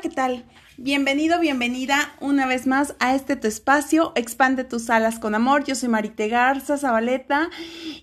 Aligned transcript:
¿qué 0.00 0.08
tal? 0.08 0.46
Bienvenido, 0.78 1.40
bienvenida 1.40 2.14
una 2.20 2.46
vez 2.46 2.66
más 2.66 2.94
a 3.00 3.14
este 3.14 3.36
tu 3.36 3.46
espacio, 3.46 4.12
Expande 4.14 4.64
tus 4.64 4.88
alas 4.88 5.18
con 5.18 5.34
amor. 5.34 5.64
Yo 5.64 5.74
soy 5.74 5.90
Marite 5.90 6.28
Garza 6.28 6.78
Zabaleta 6.78 7.50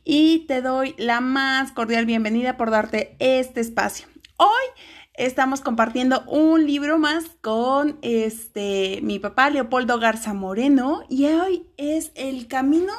y 0.03 0.45
te 0.47 0.61
doy 0.61 0.93
la 0.99 1.21
más 1.21 1.71
cordial 1.71 2.05
bienvenida 2.05 2.55
por 2.55 2.69
darte 2.69 3.15
este 3.17 3.61
espacio. 3.61 4.05
Hoy 4.37 4.83
estamos 5.15 5.61
compartiendo 5.61 6.23
un 6.27 6.67
libro 6.67 6.99
más 6.99 7.23
con 7.41 7.97
este 8.03 8.99
mi 9.01 9.17
papá 9.17 9.49
Leopoldo 9.49 9.97
Garza 9.97 10.35
Moreno 10.35 11.03
y 11.09 11.25
hoy 11.25 11.65
es 11.77 12.11
El 12.13 12.47
camino 12.47 12.93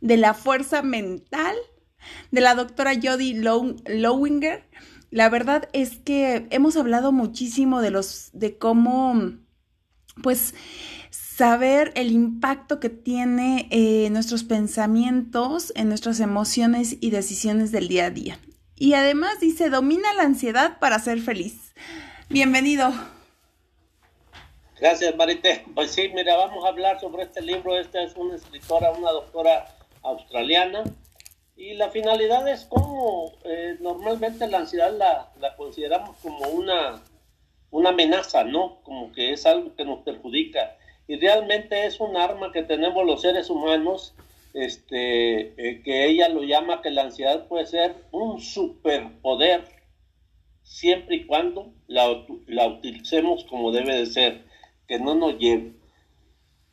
de 0.00 0.16
la 0.16 0.34
fuerza 0.34 0.82
mental 0.82 1.56
de 2.30 2.40
la 2.40 2.54
doctora 2.54 2.92
Jody 3.02 3.34
Lowinger 3.34 4.68
la 5.10 5.28
verdad 5.28 5.68
es 5.72 5.98
que 5.98 6.46
hemos 6.50 6.76
hablado 6.76 7.12
muchísimo 7.12 7.80
de 7.80 7.90
los, 7.90 8.30
de 8.32 8.58
cómo, 8.58 9.32
pues, 10.22 10.54
saber 11.10 11.92
el 11.94 12.10
impacto 12.10 12.80
que 12.80 12.90
tiene 12.90 13.68
eh, 13.70 14.10
nuestros 14.10 14.44
pensamientos 14.44 15.72
en 15.76 15.88
nuestras 15.88 16.20
emociones 16.20 16.96
y 17.00 17.10
decisiones 17.10 17.72
del 17.72 17.88
día 17.88 18.06
a 18.06 18.10
día. 18.10 18.38
Y 18.76 18.94
además 18.94 19.40
dice, 19.40 19.70
domina 19.70 20.12
la 20.14 20.22
ansiedad 20.22 20.78
para 20.78 20.98
ser 20.98 21.20
feliz. 21.20 21.72
Bienvenido. 22.28 22.92
Gracias, 24.78 25.16
Marite. 25.16 25.64
Pues 25.74 25.90
sí, 25.90 26.10
mira, 26.14 26.36
vamos 26.36 26.64
a 26.64 26.68
hablar 26.68 27.00
sobre 27.00 27.24
este 27.24 27.40
libro. 27.40 27.76
Esta 27.76 28.02
es 28.02 28.14
una 28.14 28.36
escritora, 28.36 28.90
una 28.92 29.10
doctora 29.10 29.74
australiana 30.02 30.84
y 31.58 31.74
la 31.74 31.90
finalidad 31.90 32.46
es 32.48 32.64
como 32.64 33.32
eh, 33.44 33.76
normalmente 33.80 34.46
la 34.46 34.58
ansiedad 34.58 34.96
la, 34.96 35.32
la, 35.40 35.56
consideramos 35.56 36.16
como 36.18 36.46
una, 36.50 37.02
una 37.72 37.88
amenaza, 37.90 38.44
¿no? 38.44 38.80
Como 38.84 39.10
que 39.10 39.32
es 39.32 39.44
algo 39.44 39.74
que 39.74 39.84
nos 39.84 40.04
perjudica. 40.04 40.76
Y 41.08 41.18
realmente 41.18 41.84
es 41.84 41.98
un 41.98 42.16
arma 42.16 42.52
que 42.52 42.62
tenemos 42.62 43.04
los 43.04 43.22
seres 43.22 43.50
humanos, 43.50 44.14
este, 44.54 45.52
eh, 45.56 45.82
que 45.82 46.06
ella 46.06 46.28
lo 46.28 46.44
llama 46.44 46.80
que 46.80 46.92
la 46.92 47.02
ansiedad 47.02 47.48
puede 47.48 47.66
ser 47.66 47.96
un 48.12 48.40
superpoder, 48.40 49.64
siempre 50.62 51.16
y 51.16 51.26
cuando 51.26 51.72
la, 51.88 52.24
la 52.46 52.68
utilicemos 52.68 53.44
como 53.46 53.72
debe 53.72 53.96
de 53.96 54.06
ser, 54.06 54.44
que 54.86 55.00
no 55.00 55.16
nos 55.16 55.36
lleve. 55.38 55.72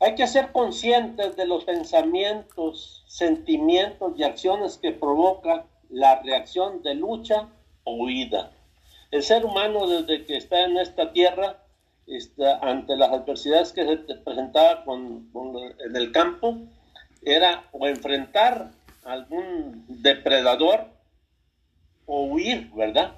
Hay 0.05 0.13
que 0.13 0.27
ser 0.27 0.51
conscientes 0.51 1.35
de 1.35 1.47
los 1.47 1.63
pensamientos, 1.63 3.03
sentimientos 3.07 4.13
y 4.15 4.21
acciones 4.21 4.77
que 4.77 4.91
provoca 4.91 5.65
la 5.89 6.21
reacción 6.21 6.83
de 6.83 6.93
lucha 6.93 7.49
o 7.85 7.95
huida. 7.95 8.51
El 9.09 9.23
ser 9.23 9.43
humano 9.43 9.87
desde 9.87 10.23
que 10.23 10.37
está 10.37 10.61
en 10.61 10.77
esta 10.77 11.11
tierra, 11.11 11.57
está, 12.05 12.59
ante 12.59 12.95
las 12.95 13.09
adversidades 13.09 13.73
que 13.73 13.83
se 13.83 13.97
presentaba 13.97 14.83
con, 14.85 15.27
en 15.83 15.95
el 15.95 16.11
campo, 16.11 16.55
era 17.23 17.63
o 17.71 17.87
enfrentar 17.87 18.73
algún 19.05 19.85
depredador 19.87 20.85
o 22.05 22.25
huir, 22.25 22.69
¿verdad? 22.75 23.15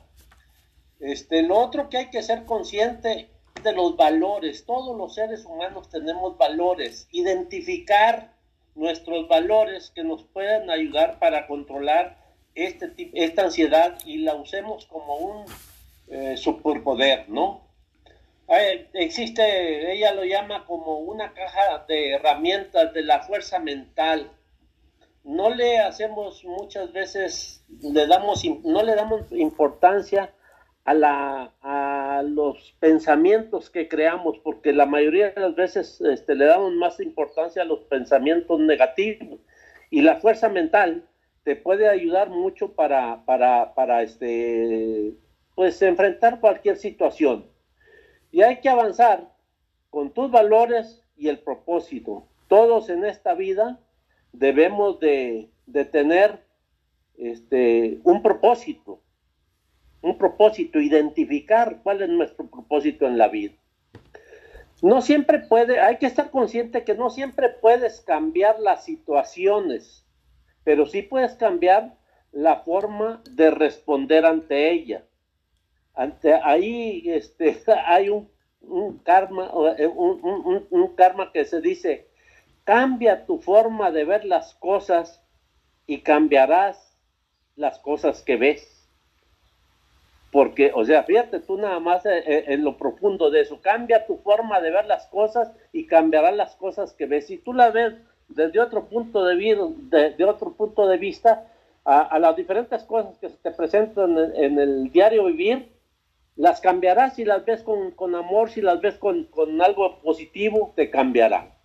Este, 1.02 1.44
lo 1.44 1.58
otro 1.58 1.90
que 1.90 1.98
hay 1.98 2.10
que 2.12 2.24
ser 2.24 2.46
consciente 2.46 3.30
de 3.64 3.74
los 3.74 3.96
valores. 3.96 4.66
Todos 4.66 4.98
los 4.98 5.16
seres 5.16 5.46
humanos 5.46 5.90
tenemos 5.90 6.38
valores. 6.38 7.08
Identificar 7.12 8.34
nuestros 8.76 9.28
valores 9.28 9.92
que 9.94 10.04
nos 10.04 10.24
puedan 10.24 10.70
ayudar 10.70 11.20
para 11.20 11.48
controlar 11.48 12.18
este, 12.56 13.12
esta 13.14 13.44
ansiedad 13.44 13.98
y 14.06 14.20
la 14.20 14.36
usemos 14.36 14.86
como 14.86 15.16
un 15.16 15.46
eh, 16.10 16.38
superpoder, 16.38 17.28
¿no? 17.30 17.68
existe, 18.94 19.92
ella 19.92 20.14
lo 20.14 20.24
llama 20.24 20.66
como 20.66 21.00
una 21.00 21.34
caja 21.34 21.86
de 21.88 22.12
herramientas 22.12 22.94
de 22.94 23.04
la 23.04 23.20
fuerza 23.20 23.60
mental. 23.60 24.32
No 25.26 25.50
le 25.50 25.80
hacemos 25.80 26.46
muchas 26.46 26.94
veces, 26.94 27.66
le 27.82 28.08
damos, 28.08 28.46
no 28.64 28.84
le 28.84 28.96
damos 28.96 29.30
importancia 29.32 30.34
a, 30.88 30.94
la, 30.94 31.54
a 31.62 32.24
los 32.24 32.74
pensamientos 32.80 33.70
que 33.70 33.90
creamos, 33.90 34.40
porque 34.40 34.72
la 34.72 34.86
mayoría 34.86 35.32
de 35.32 35.42
las 35.42 35.54
veces 35.54 36.00
este, 36.00 36.34
le 36.34 36.46
damos 36.46 36.72
más 36.76 37.02
importancia 37.02 37.62
a 37.62 37.66
los 37.66 37.82
pensamientos 37.82 38.58
negativos. 38.62 39.42
Y 39.90 40.02
la 40.02 40.16
fuerza 40.22 40.48
mental 40.48 41.06
te 41.44 41.58
puede 41.58 41.90
ayudar 41.90 42.30
mucho 42.30 42.72
para, 42.72 43.26
para, 43.26 43.74
para 43.76 44.02
este, 44.02 45.14
pues, 45.56 45.82
enfrentar 45.82 46.40
cualquier 46.40 46.78
situación. 46.78 47.46
Y 48.32 48.42
hay 48.44 48.62
que 48.62 48.70
avanzar 48.70 49.30
con 49.90 50.14
tus 50.14 50.32
valores 50.32 51.04
y 51.18 51.28
el 51.28 51.40
propósito. 51.40 52.30
Todos 52.48 52.90
en 52.90 53.04
esta 53.04 53.34
vida 53.34 53.78
debemos 54.32 55.02
de, 55.02 55.50
de 55.66 55.84
tener 55.84 56.40
este, 57.18 58.00
un 58.06 58.24
propósito 58.24 59.02
un 60.08 60.18
propósito, 60.18 60.80
identificar 60.80 61.82
cuál 61.84 62.02
es 62.02 62.10
nuestro 62.10 62.48
propósito 62.48 63.06
en 63.06 63.18
la 63.18 63.28
vida. 63.28 63.54
No 64.82 65.02
siempre 65.02 65.40
puede, 65.40 65.80
hay 65.80 65.98
que 65.98 66.06
estar 66.06 66.30
consciente 66.30 66.84
que 66.84 66.94
no 66.94 67.10
siempre 67.10 67.50
puedes 67.50 68.02
cambiar 68.02 68.60
las 68.60 68.86
situaciones, 68.86 70.06
pero 70.64 70.86
sí 70.86 71.02
puedes 71.02 71.34
cambiar 71.34 71.98
la 72.32 72.58
forma 72.58 73.22
de 73.32 73.50
responder 73.50 74.26
ante 74.26 74.72
ella. 74.72 75.04
Ante, 75.94 76.34
ahí 76.34 77.04
este, 77.08 77.60
hay 77.86 78.10
un, 78.10 78.30
karma, 79.04 79.52
eh, 79.78 79.88
un, 79.88 80.68
un 80.70 80.96
karma 80.96 81.32
que 81.32 81.44
se 81.46 81.60
dice, 81.60 82.08
cambia 82.64 83.26
tu 83.26 83.40
forma 83.40 83.92
de 83.92 84.06
ver 84.06 84.26
las 84.26 84.54
cosas 84.56 85.24
y 85.88 86.02
cambiarás 86.02 86.98
las 87.56 87.80
cosas 87.80 88.22
que 88.22 88.38
ves. 88.38 88.77
Porque, 90.32 90.72
o 90.74 90.84
sea, 90.84 91.04
fíjate 91.04 91.40
tú 91.40 91.58
nada 91.58 91.80
más 91.80 92.06
eh, 92.06 92.24
eh, 92.26 92.46
en, 92.48 92.64
lo 92.64 92.78
profundo 92.78 93.30
de 93.30 93.42
eso. 93.42 93.62
Cambia 93.62 94.06
tu 94.06 94.18
forma 94.18 94.60
de 94.60 94.72
ver 94.72 94.86
las 94.86 95.08
cosas 95.08 95.52
y 95.72 95.88
cambiarán 95.88 96.38
las 96.38 96.56
cosas 96.56 96.94
que 96.94 97.06
ves. 97.06 97.28
Si 97.28 97.38
tú 97.38 97.54
las 97.54 97.72
ves 97.74 97.94
desde 98.28 98.60
otro 98.60 98.86
punto 98.86 99.24
de, 99.24 99.36
vista, 99.36 99.64
de, 100.18 100.26
otro 100.26 100.52
punto 100.54 100.88
de 100.88 100.98
vista, 100.98 101.48
a, 101.86 102.20
las 102.20 102.36
diferentes 102.36 102.84
cosas 102.84 103.18
que 103.20 103.30
se 103.30 103.38
te 103.38 103.52
presentan 103.52 104.18
en, 104.36 104.60
el 104.60 104.92
diario 104.92 105.24
vivir, 105.26 105.72
las 106.36 106.60
cambiarás 106.60 107.16
si 107.16 107.24
las 107.24 107.46
ves 107.46 107.64
con, 107.64 108.16
amor, 108.16 108.50
si 108.50 108.62
las 108.62 108.82
ves 108.82 108.96
con, 108.98 109.24
con, 109.26 109.62
algo 109.62 110.00
positivo, 110.02 110.74
te 110.76 110.90
cambiará. 110.90 111.56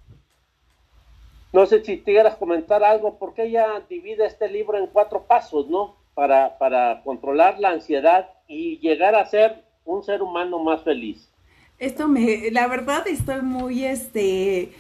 No 1.53 1.67
sé 1.67 1.85
si 1.85 1.97
te 1.97 2.13
quieras 2.13 2.37
comentar 2.37 2.85
algo, 2.85 3.19
porque 3.19 3.43
ella 3.43 3.83
divide 3.89 4.25
este 4.25 4.49
libro 4.49 4.79
en 4.79 4.87
cuatro 4.87 5.25
pasos, 5.25 5.69
¿no? 5.69 5.97
Para, 6.15 6.57
para 6.59 7.03
controlar 7.03 7.59
la 7.59 7.71
ansiedad 7.71 8.31
y 8.53 8.79
llegar 8.79 9.15
a 9.15 9.27
ser 9.27 9.65
un 9.85 10.03
ser 10.03 10.23
humano 10.23 10.59
más 10.59 10.83
feliz. 10.83 11.29
Esto 11.79 12.07
me, 12.07 12.51
la 12.51 12.69
verdad 12.69 13.07
estoy 13.09 13.43
muy, 13.43 13.85
este, 13.85 14.73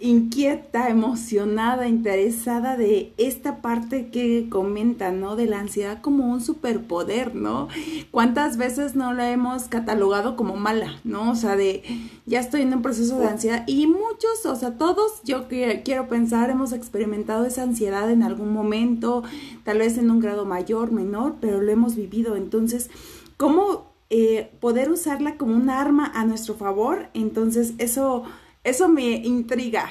inquieta, 0.00 0.90
emocionada, 0.90 1.88
interesada 1.88 2.76
de 2.76 3.12
esta 3.16 3.60
parte 3.60 4.10
que 4.10 4.48
comenta, 4.48 5.10
¿no? 5.10 5.34
De 5.34 5.46
la 5.46 5.58
ansiedad 5.58 6.00
como 6.00 6.30
un 6.30 6.40
superpoder, 6.40 7.34
¿no? 7.34 7.66
¿Cuántas 8.12 8.56
veces 8.58 8.94
no 8.94 9.12
la 9.12 9.32
hemos 9.32 9.64
catalogado 9.64 10.36
como 10.36 10.56
mala, 10.56 11.00
¿no? 11.02 11.32
O 11.32 11.34
sea, 11.34 11.56
de 11.56 11.82
ya 12.26 12.38
estoy 12.38 12.62
en 12.62 12.74
un 12.74 12.82
proceso 12.82 13.18
de 13.18 13.26
ansiedad 13.26 13.64
y 13.66 13.88
muchos, 13.88 14.46
o 14.46 14.54
sea, 14.54 14.78
todos, 14.78 15.20
yo 15.24 15.48
quiero 15.48 16.08
pensar, 16.08 16.50
hemos 16.50 16.72
experimentado 16.72 17.44
esa 17.44 17.64
ansiedad 17.64 18.08
en 18.08 18.22
algún 18.22 18.52
momento, 18.52 19.24
tal 19.64 19.78
vez 19.78 19.98
en 19.98 20.12
un 20.12 20.20
grado 20.20 20.44
mayor, 20.44 20.92
menor, 20.92 21.36
pero 21.40 21.60
lo 21.60 21.72
hemos 21.72 21.96
vivido. 21.96 22.36
Entonces, 22.36 22.88
¿cómo 23.36 23.88
eh, 24.10 24.52
poder 24.60 24.90
usarla 24.90 25.36
como 25.36 25.56
un 25.56 25.70
arma 25.70 26.12
a 26.14 26.24
nuestro 26.24 26.54
favor? 26.54 27.08
Entonces, 27.14 27.74
eso 27.78 28.22
eso 28.64 28.88
me 28.88 29.02
intriga. 29.02 29.88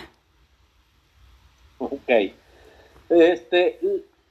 Ok. 1.79 2.09
Este, 3.09 3.79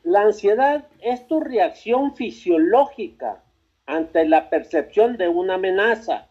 la 0.04 0.22
ansiedad 0.22 0.86
es 1.00 1.26
tu 1.26 1.40
reacción 1.40 2.14
fisiológica 2.14 3.42
ante 3.86 4.26
la 4.28 4.50
percepción 4.50 5.16
de 5.16 5.28
una 5.28 5.54
amenaza. 5.54 6.28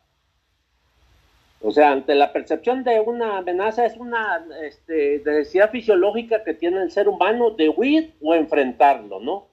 O 1.61 1.71
sea, 1.71 1.91
ante 1.91 2.13
la 2.15 2.31
percepción 2.31 2.83
de 2.83 2.99
una 2.99 3.37
amenaza 3.37 3.85
es 3.85 3.97
una 3.97 4.45
este, 4.61 5.21
necesidad 5.25 5.71
fisiológica 5.71 6.43
que 6.43 6.53
tiene 6.53 6.81
el 6.83 6.91
ser 6.91 7.07
humano 7.07 7.51
de 7.51 7.69
huir 7.69 8.13
o 8.21 8.35
enfrentarlo, 8.35 9.19
¿no? 9.19 9.47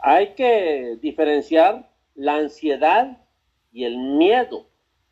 Hay 0.00 0.34
que 0.34 0.98
diferenciar 1.00 1.88
la 2.14 2.36
ansiedad 2.36 3.18
y 3.72 3.84
el 3.84 3.96
miedo. 3.96 4.67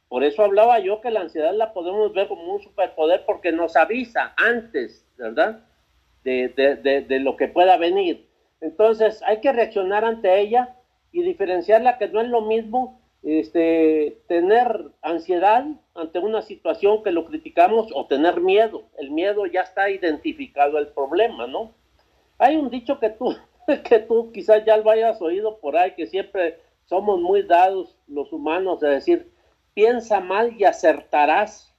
Por 0.09 0.23
eso 0.23 0.45
hablaba 0.45 0.79
yo 0.79 1.01
que 1.01 1.11
la 1.11 1.21
ansiedad 1.21 1.53
la 1.55 1.73
podemos 1.73 2.13
ver 2.13 2.29
como 2.29 2.55
un 2.55 2.63
superpoder 2.63 3.25
porque 3.27 3.51
nos 3.51 3.77
avisa 3.77 4.35
antes, 4.37 5.05
¿verdad? 5.17 5.65
De, 6.23 7.07
lo 7.21 7.37
que 7.37 7.49
pueda 7.49 7.77
venir. 7.77 8.29
Entonces 8.61 9.23
hay 9.25 9.41
que 9.41 9.53
reaccionar 9.53 10.05
ante 10.05 10.41
ella 10.41 10.77
y 11.13 11.23
diferenciarla 11.23 11.99
que 11.99 12.09
no 12.09 12.21
es 12.21 12.29
lo 12.29 12.43
mismo 12.43 13.01
este, 13.23 14.23
tener 14.29 14.87
ansiedad 15.03 15.67
ante 15.95 16.19
una 16.19 16.43
situación 16.43 17.03
que 17.03 17.11
lo 17.11 17.25
criticamos 17.25 17.89
o 17.93 18.07
tener 18.07 18.41
miedo. 18.41 18.85
El 18.99 19.11
miedo 19.11 19.47
ya 19.47 19.63
está 19.63 19.91
identificado 19.91 20.79
el 20.79 20.89
problema, 20.89 21.47
¿no? 21.47 21.75
Hay 22.39 22.57
un 22.57 22.71
dicho 22.71 23.01
que 23.01 23.11
tú, 23.11 23.37
que 23.89 23.99
tú 24.01 24.31
quizás 24.33 24.65
ya 24.65 24.77
lo 24.77 24.91
hayas 24.91 25.21
oído 25.21 25.59
por 25.59 25.77
ahí, 25.77 25.93
que 25.93 26.07
siempre 26.07 26.61
somos 26.85 27.21
muy 27.21 27.43
dados 27.43 27.97
los 28.07 28.33
humanos 28.33 28.81
de 28.81 28.89
decir, 28.89 29.36
piensa 29.77 30.21
mal 30.21 30.55
y 30.59 30.65
acertarás. 30.65 31.75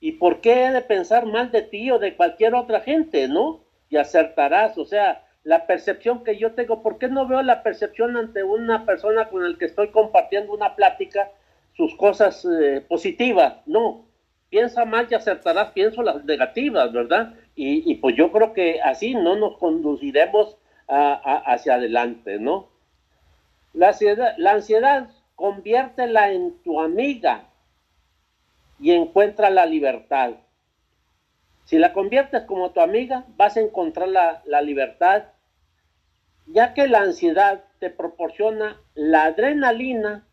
¿Y 0.00 0.12
por 0.12 0.40
qué 0.40 0.64
he 0.64 0.72
de 0.72 0.80
pensar 0.82 1.24
mal 1.24 1.52
de 1.52 1.62
ti 1.62 1.88
o 1.92 2.00
de 2.00 2.16
cualquier 2.16 2.56
otra 2.56 2.80
gente, 2.80 3.28
no? 3.28 3.60
Y 3.88 3.96
acertarás, 3.96 4.76
o 4.76 4.84
sea, 4.84 5.24
la 5.44 5.68
percepción 5.68 6.24
que 6.24 6.36
yo 6.36 6.54
tengo, 6.54 6.82
¿por 6.82 6.98
qué 6.98 7.06
no 7.06 7.28
veo 7.28 7.40
la 7.42 7.62
percepción 7.62 8.16
ante 8.16 8.42
una 8.42 8.84
persona 8.84 9.28
con 9.28 9.48
la 9.48 9.56
que 9.56 9.66
estoy 9.66 9.88
compartiendo 9.88 10.52
una 10.52 10.74
plática, 10.74 11.30
sus 11.76 11.94
cosas 11.94 12.44
eh, 12.44 12.84
positivas? 12.88 13.54
No, 13.66 14.04
piensa 14.50 14.84
mal 14.84 15.06
y 15.08 15.14
acertarás, 15.14 15.70
pienso 15.70 16.02
las 16.02 16.24
negativas, 16.24 16.92
¿verdad? 16.92 17.34
Y, 17.54 17.94
pues 17.96 18.16
yo 18.16 18.32
creo 18.32 18.52
que 18.52 18.80
así 18.82 19.14
no 19.14 19.36
nos 19.36 19.58
conduciremos 19.58 20.56
hacia 20.88 21.74
adelante, 21.74 22.40
¿no? 22.40 22.68
La 23.74 23.88
ansiedad, 23.88 24.34
la 24.38 24.52
ansiedad, 24.52 25.08
conviértela 25.34 26.32
en 26.32 26.62
tu 26.62 26.80
amiga 26.80 27.48
y 28.78 28.92
encuentra 28.92 29.50
la 29.50 29.66
libertad. 29.66 30.32
Si 31.64 31.78
la 31.78 31.92
conviertes 31.92 32.42
como 32.42 32.72
tu 32.72 32.80
amiga, 32.80 33.24
vas 33.36 33.56
a 33.56 33.60
encontrar 33.60 34.08
la, 34.08 34.42
la 34.44 34.60
libertad, 34.60 35.24
ya 36.46 36.74
que 36.74 36.88
la 36.88 37.00
ansiedad 37.00 37.64
te 37.78 37.90
proporciona 37.90 38.80
la 38.94 39.24
adrenalina 39.24 40.26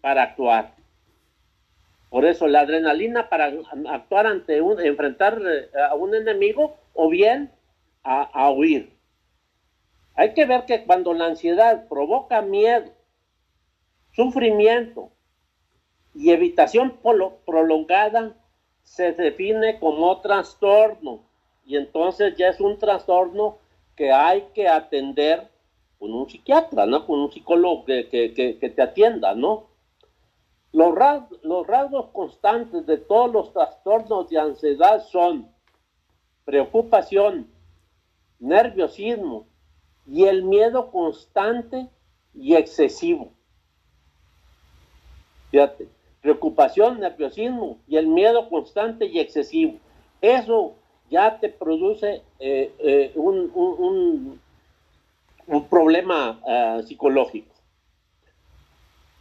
para 0.00 0.22
actuar. 0.22 0.74
Por 2.10 2.26
eso 2.26 2.46
la 2.46 2.60
adrenalina 2.60 3.28
para 3.28 3.52
actuar 3.90 4.26
ante 4.26 4.60
un, 4.60 4.80
enfrentar 4.80 5.40
eh, 5.44 5.68
a 5.90 5.94
un 5.94 6.14
enemigo 6.14 6.76
o 6.92 7.08
bien 7.08 7.50
a, 8.04 8.22
a 8.22 8.50
huir. 8.50 8.92
Hay 10.14 10.32
que 10.32 10.44
ver 10.44 10.64
que 10.64 10.84
cuando 10.84 11.12
la 11.12 11.26
ansiedad 11.26 11.88
provoca 11.88 12.40
miedo, 12.40 12.92
sufrimiento 14.14 15.10
y 16.14 16.30
evitación 16.30 16.98
prolongada, 17.44 18.36
se 18.82 19.12
define 19.12 19.78
como 19.80 20.20
trastorno 20.20 21.24
y 21.64 21.76
entonces 21.76 22.36
ya 22.36 22.48
es 22.48 22.60
un 22.60 22.78
trastorno 22.78 23.58
que 23.96 24.12
hay 24.12 24.48
que 24.54 24.68
atender 24.68 25.48
con 25.98 26.12
un 26.12 26.28
psiquiatra, 26.28 26.86
¿no? 26.86 27.06
Con 27.06 27.20
un 27.20 27.32
psicólogo 27.32 27.84
que, 27.84 28.08
que, 28.10 28.70
te 28.70 28.82
atienda, 28.82 29.34
¿no? 29.34 29.68
Los, 30.72 30.94
los 31.42 31.66
rasgos 31.66 32.10
constantes 32.10 32.84
de 32.86 32.98
todos 32.98 33.32
los 33.32 33.52
trastornos 33.52 34.28
de 34.28 34.38
ansiedad 34.38 35.02
son 35.04 35.48
preocupación, 36.44 37.48
nerviosismo 38.38 39.46
y 40.06 40.24
el 40.24 40.42
miedo 40.42 40.90
constante 40.90 41.88
y 42.34 42.54
excesivo. 42.56 43.32
Fíjate, 45.54 45.86
preocupación, 46.20 46.98
nerviosismo 46.98 47.78
y 47.86 47.96
el 47.96 48.08
miedo 48.08 48.48
constante 48.48 49.06
y 49.06 49.20
excesivo. 49.20 49.78
Eso 50.20 50.74
ya 51.08 51.38
te 51.38 51.48
produce 51.48 52.22
eh, 52.40 52.74
eh, 52.80 53.12
un, 53.14 54.40
un, 55.46 55.68
problema 55.68 56.40
eh, 56.44 56.82
psicológico. 56.84 57.54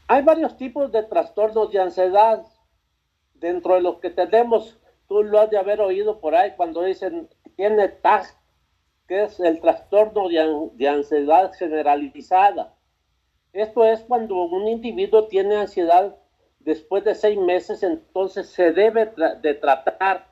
Hay 0.08 0.24
varios 0.24 0.58
tipos 0.58 0.92
de 0.92 1.04
trastornos 1.04 1.70
de 1.72 1.82
ansiedad, 1.82 2.44
dentro 3.36 3.76
de 3.76 3.82
los 3.82 4.00
que 4.00 4.10
tenemos, 4.10 4.80
tú 5.08 5.22
lo 5.22 5.40
has 5.40 5.52
de 5.52 5.60
haber 5.60 5.82
oído 5.82 6.20
por 6.20 6.34
ahí 6.34 6.54
cuando 6.58 6.82
dicen, 6.82 7.30
tiene 7.56 7.90
TAG, 7.90 8.26
que 9.08 9.26
es 9.26 9.40
el 9.40 9.62
trastorno 9.62 10.30
de, 10.30 10.70
de 10.74 10.90
ansiedad 10.90 11.54
generalizada. 11.54 12.74
Esto 13.52 13.86
es 13.86 14.00
cuando 14.02 14.46
un 14.46 14.68
individuo 14.68 15.28
tiene 15.28 15.58
ansiedad 15.58 16.18
después 16.66 17.04
de 17.04 17.16
seis 17.16 17.38
meses, 17.38 17.84
entonces 17.84 18.48
se 18.50 18.72
debe 18.72 19.12
de 19.42 19.54
tratar, 19.54 20.28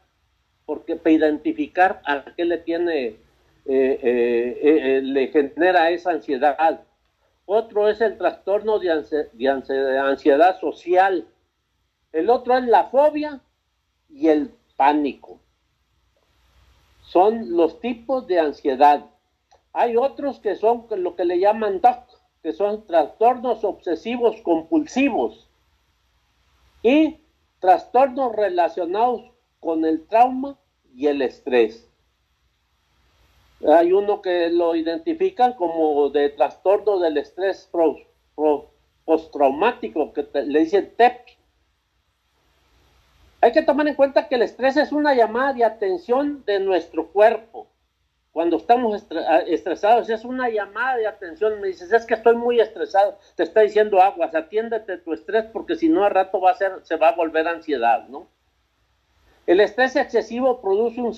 porque 0.65 0.95
para 0.95 1.11
identificar 1.11 2.01
a 2.05 2.23
qué 2.35 2.45
le 2.45 2.57
tiene, 2.57 3.07
eh, 3.07 3.17
eh, 3.65 4.59
eh, 4.61 5.01
le 5.03 5.27
genera 5.27 5.89
esa 5.89 6.11
ansiedad. 6.11 6.81
Otro 7.45 7.89
es 7.89 7.99
el 8.01 8.17
trastorno 8.17 8.79
de, 8.79 8.91
ansiedad 9.49 10.59
social. 10.59 11.27
El 12.13 12.29
otro 12.29 12.57
es 12.57 12.65
la 12.65 12.85
fobia 12.85 13.41
y 14.09 14.29
el 14.29 14.51
pánico. 14.77 15.39
Son 17.03 17.57
los 17.57 17.81
tipos 17.81 18.25
de 18.27 18.39
ansiedad. 18.39 19.05
Hay 19.73 19.97
otros 19.97 20.39
que 20.39 20.55
son 20.55 20.87
lo 20.89 21.15
que 21.15 21.25
le 21.25 21.39
llaman 21.39 21.81
TOC, 21.81 22.03
que 22.41 22.53
son 22.53 22.85
trastornos 22.85 23.63
obsesivos 23.63 24.41
compulsivos 24.41 25.50
y 26.83 27.19
trastornos 27.59 28.35
relacionados 28.35 29.21
con 29.59 29.85
el 29.85 30.05
trauma 30.07 30.57
y 30.95 31.07
el 31.07 31.21
estrés. 31.21 31.87
Hay 33.67 33.93
uno 33.93 34.21
que 34.21 34.49
lo 34.49 34.75
identifican 34.75 35.53
como 35.53 36.09
de 36.09 36.29
trastorno 36.29 36.99
del 36.99 37.17
estrés 37.17 37.69
postraumático, 39.05 40.13
que 40.13 40.27
le 40.33 40.59
dicen 40.61 40.93
TEP. 40.97 41.27
Hay 43.41 43.51
que 43.51 43.61
tomar 43.61 43.87
en 43.87 43.95
cuenta 43.95 44.27
que 44.27 44.35
el 44.35 44.41
estrés 44.41 44.77
es 44.77 44.91
una 44.91 45.13
llamada 45.13 45.53
de 45.53 45.63
atención 45.63 46.43
de 46.45 46.59
nuestro 46.59 47.07
cuerpo 47.07 47.70
cuando 48.31 48.57
estamos 48.57 49.05
estresados, 49.47 50.09
es 50.09 50.23
una 50.23 50.49
llamada 50.49 50.95
de 50.97 51.07
atención, 51.07 51.59
me 51.59 51.67
dices, 51.67 51.91
es 51.91 52.05
que 52.05 52.13
estoy 52.13 52.35
muy 52.35 52.61
estresado, 52.61 53.17
te 53.35 53.43
está 53.43 53.59
diciendo 53.61 54.01
aguas, 54.01 54.33
atiéndete 54.33 54.99
tu 54.99 55.11
estrés 55.11 55.45
porque 55.51 55.75
si 55.75 55.89
no 55.89 56.05
a 56.05 56.09
rato 56.09 56.39
va 56.39 56.51
a 56.51 56.55
ser, 56.55 56.79
se 56.83 56.95
va 56.95 57.09
a 57.09 57.15
volver 57.15 57.47
ansiedad, 57.47 58.07
¿no? 58.07 58.27
El 59.47 59.59
estrés 59.59 59.97
excesivo 59.97 60.61
produce 60.61 61.01
un 61.01 61.13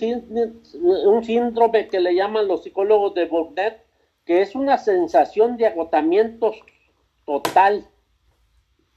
síndrome, 1.23 1.87
que 1.87 1.99
le 1.99 2.15
llaman 2.15 2.47
los 2.47 2.63
psicólogos 2.63 3.13
de 3.13 3.25
Burnett, 3.25 3.83
que 4.25 4.41
es 4.41 4.55
una 4.55 4.79
sensación 4.79 5.57
de 5.57 5.67
agotamiento 5.67 6.53
total, 7.25 7.87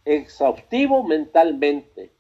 exhaustivo 0.05 1.03
mentalmente. 1.03 2.16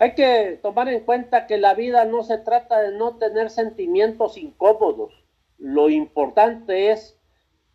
Hay 0.00 0.14
que 0.14 0.58
tomar 0.62 0.88
en 0.88 1.04
cuenta 1.04 1.46
que 1.46 1.58
la 1.58 1.74
vida 1.74 2.06
no 2.06 2.22
se 2.22 2.38
trata 2.38 2.80
de 2.80 2.96
no 2.96 3.16
tener 3.18 3.50
sentimientos 3.50 4.38
incómodos. 4.38 5.12
Lo 5.58 5.90
importante 5.90 6.90
es 6.90 7.20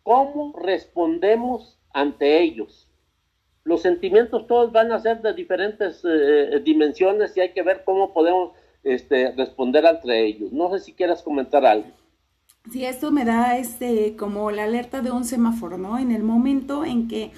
cómo 0.02 0.52
respondemos 0.58 1.78
ante 1.94 2.42
ellos. 2.42 2.90
Los 3.62 3.82
sentimientos 3.82 4.48
todos 4.48 4.72
van 4.72 4.90
a 4.90 4.98
ser 4.98 5.22
de 5.22 5.34
diferentes 5.34 6.02
eh, 6.04 6.60
dimensiones 6.64 7.36
y 7.36 7.42
hay 7.42 7.52
que 7.52 7.62
ver 7.62 7.84
cómo 7.84 8.12
podemos 8.12 8.56
este, 8.82 9.30
responder 9.36 9.84
entre 9.84 10.26
ellos. 10.26 10.50
No 10.52 10.72
sé 10.72 10.80
si 10.80 10.94
quieras 10.94 11.22
comentar 11.22 11.64
algo. 11.64 11.86
Sí, 12.72 12.84
esto 12.84 13.12
me 13.12 13.24
da 13.24 13.56
este 13.56 14.16
como 14.16 14.50
la 14.50 14.64
alerta 14.64 15.00
de 15.00 15.12
un 15.12 15.24
semáforo, 15.24 15.78
¿no? 15.78 15.96
En 15.96 16.10
el 16.10 16.24
momento 16.24 16.84
en 16.84 17.06
que 17.06 17.30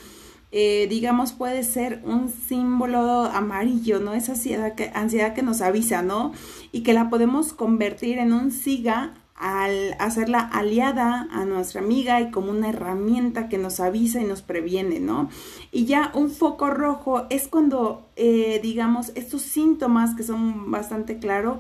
eh, 0.51 0.87
digamos, 0.89 1.33
puede 1.33 1.63
ser 1.63 2.01
un 2.05 2.31
símbolo 2.31 3.25
amarillo, 3.25 4.01
¿no? 4.01 4.15
Esa 4.15 4.33
ansiedad 4.33 4.75
que, 4.75 4.91
ansiedad 4.95 5.35
que 5.35 5.43
nos 5.43 5.61
avisa, 5.61 6.03
¿no? 6.03 6.33
Y 6.73 6.83
que 6.83 6.95
la 6.95 7.11
podemos 7.11 7.53
convertir 7.53 8.19
en 8.19 8.33
un 8.33 8.51
siga 8.51 9.15
al 9.39 9.95
hacerla 10.01 10.41
aliada 10.41 11.29
a 11.31 11.45
nuestra 11.45 11.81
amiga 11.81 12.21
y 12.21 12.31
como 12.31 12.51
una 12.51 12.71
herramienta 12.71 13.49
que 13.49 13.57
nos 13.57 13.79
avisa 13.79 14.21
y 14.21 14.25
nos 14.25 14.43
previene, 14.43 15.01
¿no? 15.01 15.29
Y 15.71 15.85
ya 15.85 16.11
un 16.15 16.31
foco 16.31 16.71
rojo 16.71 17.27
es 17.31 17.47
cuando, 17.47 18.09
eh, 18.17 18.59
digamos, 18.63 19.13
estos 19.15 19.43
síntomas 19.43 20.17
que 20.17 20.25
son 20.25 20.71
bastante 20.71 21.19
claros, 21.19 21.59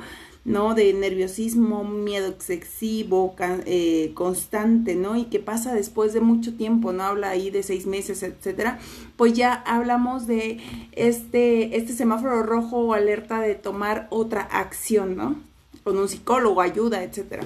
¿no? 0.49 0.75
De 0.75 0.95
nerviosismo, 0.95 1.85
miedo 1.85 2.29
excesivo, 2.29 3.37
eh, 3.67 4.13
constante, 4.15 4.95
¿no? 4.95 5.15
Y 5.15 5.27
que 5.27 5.41
pasa 5.41 5.75
después 5.75 6.15
de 6.15 6.21
mucho 6.21 6.57
tiempo, 6.57 6.91
¿no? 6.93 7.05
Habla 7.05 7.29
ahí 7.29 7.51
de 7.51 7.63
seis 7.63 7.87
meses, 7.87 8.23
etcétera. 8.23 8.79
Pues 9.17 9.35
ya 9.35 9.53
hablamos 9.53 10.27
de 10.27 10.59
este, 10.93 11.77
este 11.77 11.93
semáforo 11.93 12.43
rojo 12.43 12.79
o 12.79 12.95
alerta 12.95 13.41
de 13.41 13.57
tomar 13.57 14.07
otra 14.09 14.41
acción, 14.41 15.17
¿no? 15.17 15.37
Con 15.85 15.99
un 15.99 16.09
psicólogo, 16.09 16.63
ayuda, 16.63 17.03
etcétera. 17.03 17.43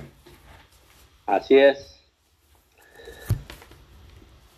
Así 1.27 1.59
es. 1.59 2.01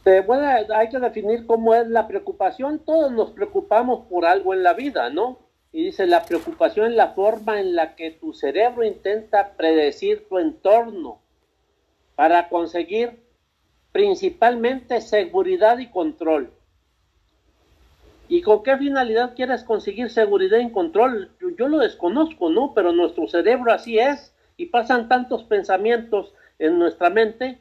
hay 0.05 0.89
que 0.91 0.99
definir 0.99 1.47
cómo 1.47 1.75
es 1.75 1.89
la 1.89 2.07
preocupación. 2.07 2.79
Todos 2.81 3.11
nos 3.11 3.31
preocupamos 3.31 4.07
por 4.07 4.27
algo 4.27 4.53
en 4.53 4.63
la 4.63 4.75
vida, 4.75 5.09
¿no? 5.09 5.44
Y 5.75 5.83
dice, 5.87 6.07
la 6.07 6.25
preocupación 6.25 6.87
es 6.87 6.95
la 6.95 7.15
forma 7.15 7.59
en 7.59 7.75
la 7.75 7.97
que 7.97 8.13
tu 8.13 8.33
cerebro 8.33 8.85
intenta 8.85 9.55
predecir 9.57 10.29
tu 10.29 10.39
entorno 10.39 11.21
para 12.15 12.49
conseguir 12.49 13.19
principalmente 13.91 15.01
seguridad 15.01 15.79
y 15.79 15.91
control. 15.91 16.53
¿Y 18.29 18.43
con 18.43 18.63
qué 18.63 18.77
finalidad 18.79 19.35
quieres 19.35 19.65
conseguir 19.65 20.11
seguridad 20.11 20.61
y 20.61 20.71
control? 20.71 21.33
Yo, 21.59 21.67
lo 21.67 21.79
desconozco, 21.79 22.51
¿no? 22.51 22.73
Pero 22.73 22.93
nuestro 22.93 23.27
cerebro 23.27 23.73
así 23.73 23.99
es 23.99 24.33
y 24.57 24.67
pasan 24.67 25.09
tantos 25.09 25.43
pensamientos 25.43 26.33
en 26.61 26.79
nuestra 26.79 27.11
mente. 27.11 27.59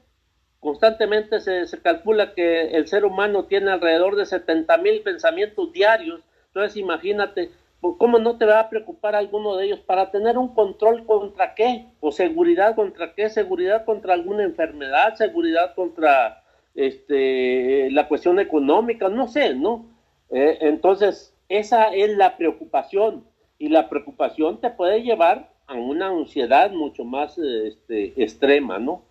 Constantemente 0.60 1.40
se, 1.40 1.66
se 1.66 1.82
calcula 1.82 2.36
que 2.36 2.78
el 2.78 2.88
ser 2.88 3.06
humano 3.06 3.46
tiene 3.46 3.72
alrededor 3.72 4.16
de 4.18 4.28
70 4.28 4.78
mil 4.78 5.02
pensamientos 5.02 5.74
diarios. 5.74 6.22
Entonces 6.50 6.78
imagínate, 6.78 7.50
¿cómo 7.98 8.18
no 8.20 8.38
te 8.38 8.46
va 8.46 8.62
a 8.62 8.70
preocupar 8.70 9.16
alguno 9.16 9.58
de 9.58 9.66
ellos 9.66 9.80
para 9.80 10.10
tener 10.10 10.38
un 10.38 10.54
control 10.54 11.06
contra 11.06 11.54
qué? 11.54 11.88
¿O 12.00 12.12
seguridad 12.12 12.76
contra 12.76 13.14
qué? 13.14 13.30
Seguridad 13.30 13.86
contra 13.86 14.14
alguna 14.14 14.44
enfermedad, 14.44 15.16
seguridad 15.16 15.76
contra 15.76 16.44
este, 16.76 17.92
la 17.92 18.08
cuestión 18.08 18.40
económica, 18.40 19.10
no 19.10 19.28
sé, 19.28 19.54
¿no? 19.54 19.86
Eh, 20.32 20.60
entonces, 20.62 21.36
esa 21.50 21.94
es 21.94 22.16
la 22.18 22.38
preocupación 22.38 23.26
y 23.60 23.70
la 23.70 23.90
preocupación 23.90 24.62
te 24.62 24.70
puede 24.70 25.04
llevar 25.04 25.52
a 25.68 25.74
una 25.74 26.08
ansiedad 26.08 26.72
mucho 26.72 27.04
más 27.04 27.38
este, 27.38 28.14
extrema, 28.22 28.80
¿no? 28.80 29.04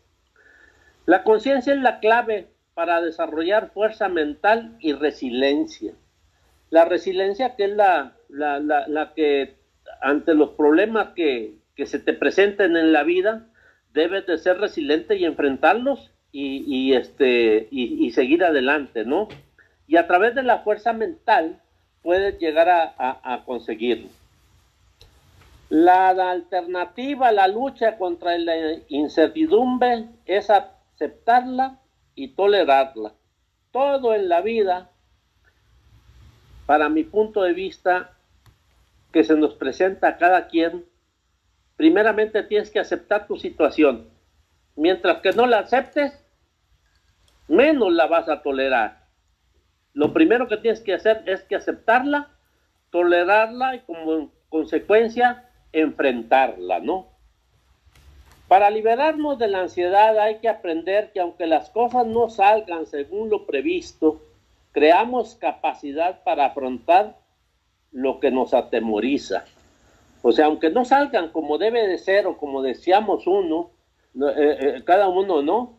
La 1.05 1.25
conciencia 1.25 1.75
es 1.75 1.81
la 1.81 2.01
clave 2.01 2.49
para 2.75 3.01
desarrollar 3.03 3.71
fuerza 3.71 4.09
mental 4.09 4.77
y 4.81 4.93
resiliencia. 4.93 5.95
La 6.71 6.85
resiliencia 6.85 7.55
que 7.55 7.65
es 7.65 7.71
la, 7.71 8.17
la, 8.33 9.13
que 9.15 9.57
ante 10.01 10.35
los 10.35 10.51
problemas 10.51 11.11
que, 11.15 11.55
que, 11.77 11.87
se 11.87 11.99
te 11.99 12.13
presenten 12.13 12.77
en 12.77 12.93
la 12.93 13.03
vida, 13.05 13.47
debes 13.93 14.27
de 14.27 14.39
ser 14.39 14.59
resiliente 14.59 15.17
y 15.17 15.25
enfrentarlos 15.25 16.11
y, 16.33 16.65
y 16.67 16.95
este, 16.95 17.69
y, 17.71 18.11
seguir 18.13 18.43
adelante, 18.45 19.05
¿no? 19.05 19.29
y 19.87 19.97
a 19.97 20.07
través 20.07 20.35
de 20.35 20.43
la 20.43 20.61
fuerza 20.61 20.95
mental 20.95 21.61
puedes 22.03 22.39
llegar 22.39 22.69
a, 22.71 23.43
conseguirlo. 23.45 24.09
La 25.69 26.09
alternativa 26.31 27.29
a 27.29 27.33
la 27.33 27.49
lucha 27.49 27.97
contra 27.99 28.37
la 28.39 28.55
incertidumbre 28.89 30.07
es 30.27 30.49
aceptarla 30.51 31.79
y 32.15 32.29
tolerarla. 32.29 33.13
Todo 33.71 34.15
en 34.15 34.29
la 34.29 34.41
vida, 34.41 34.91
para 36.67 36.89
mi 36.89 37.05
punto 37.05 37.43
de 37.43 37.53
vista, 37.53 38.13
que 39.13 39.25
se 39.25 39.37
nos 39.37 39.55
presenta 39.55 40.09
a 40.09 40.17
cada 40.17 40.49
quien, 40.49 40.85
primeramente 41.77 42.43
tienes 42.43 42.71
que 42.71 42.81
aceptar 42.81 43.27
tu 43.27 43.37
situación. 43.37 44.09
Mientras 44.75 45.21
que 45.21 45.33
no 45.33 45.47
la 45.47 45.59
aceptes, 45.59 46.25
menos 47.49 47.93
la 47.93 48.07
vas 48.07 48.29
a 48.29 48.43
tolerar. 48.43 49.07
Lo 49.93 50.13
primero 50.13 50.49
que 50.49 50.57
tienes 50.57 50.81
que 50.81 50.95
hacer 50.95 51.23
es 51.27 51.43
que 51.43 51.57
aceptarla, 51.57 52.31
tolerarla 52.91 53.77
y 53.77 53.81
como 53.81 54.33
consecuencia 54.49 55.49
enfrentarla, 55.73 56.81
¿no? 56.81 57.09
Para 58.49 58.71
liberarnos 58.71 59.39
de 59.39 59.49
la 59.49 59.61
ansiedad 59.61 60.19
hay 60.19 60.39
que 60.39 60.49
aprender 60.49 61.13
que 61.13 61.21
aunque 61.21 61.47
las 61.47 61.71
cosas 61.71 62.07
no 62.07 62.29
salgan 62.29 62.87
según 62.87 63.31
lo 63.31 63.47
previsto, 63.47 64.21
creamos 64.73 65.37
capacidad 65.37 66.23
para 66.23 66.47
afrontar 66.47 67.22
lo 67.93 68.21
que 68.21 68.31
nos 68.31 68.55
atemoriza. 68.55 69.45
O 70.23 70.33
sea, 70.33 70.47
aunque 70.47 70.71
no 70.71 70.85
salgan 70.85 71.31
como 71.31 71.59
debe 71.59 71.87
de 71.87 71.99
ser 71.99 72.27
o 72.27 72.39
como 72.39 72.63
deseamos 72.63 73.27
uno, 73.27 73.71
eh, 74.15 74.57
eh, 74.61 74.83
cada 74.85 75.09
uno, 75.09 75.43
¿no? 75.43 75.79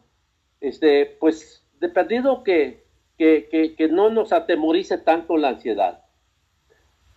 Este, 0.59 1.05
pues 1.19 1.63
dependido 1.79 2.43
que 2.43 2.83
que, 3.17 3.89
no 3.91 4.09
nos 4.09 4.33
atemorice 4.33 4.97
tanto 4.97 5.37
la 5.37 5.49
ansiedad. 5.49 6.01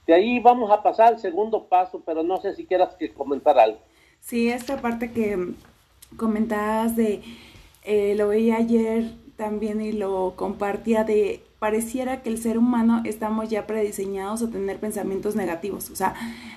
De 0.06 0.14
ahí 0.14 0.38
vamos 0.40 0.70
a 0.70 0.82
pasar 0.82 1.08
al 1.08 1.18
segundo 1.18 1.64
paso, 1.68 2.02
pero 2.04 2.22
no 2.22 2.40
sé 2.40 2.54
si 2.54 2.64
quieras 2.64 2.94
que 2.94 3.12
comentar 3.12 3.58
algo. 3.58 3.78
Sí, 4.20 4.48
esta 4.48 4.80
parte 4.80 5.10
que 5.10 5.52
comentabas 6.16 6.96
de, 6.96 7.22
eh, 7.84 8.14
lo 8.16 8.28
veía 8.28 8.56
ayer 8.56 9.04
también 9.36 9.80
y 9.80 9.92
lo 9.92 10.34
compartía 10.36 11.04
de 11.04 11.40
pareciera 11.58 12.22
que 12.22 12.28
el 12.28 12.38
ser 12.38 12.58
humano 12.58 13.00
estamos 13.04 13.48
ya 13.48 13.66
prediseñados 13.66 14.42
a 14.42 14.50
tener 14.50 14.78
pensamientos 14.78 15.36
negativos. 15.36 15.88
O 15.90 15.96
sea, 15.96 16.14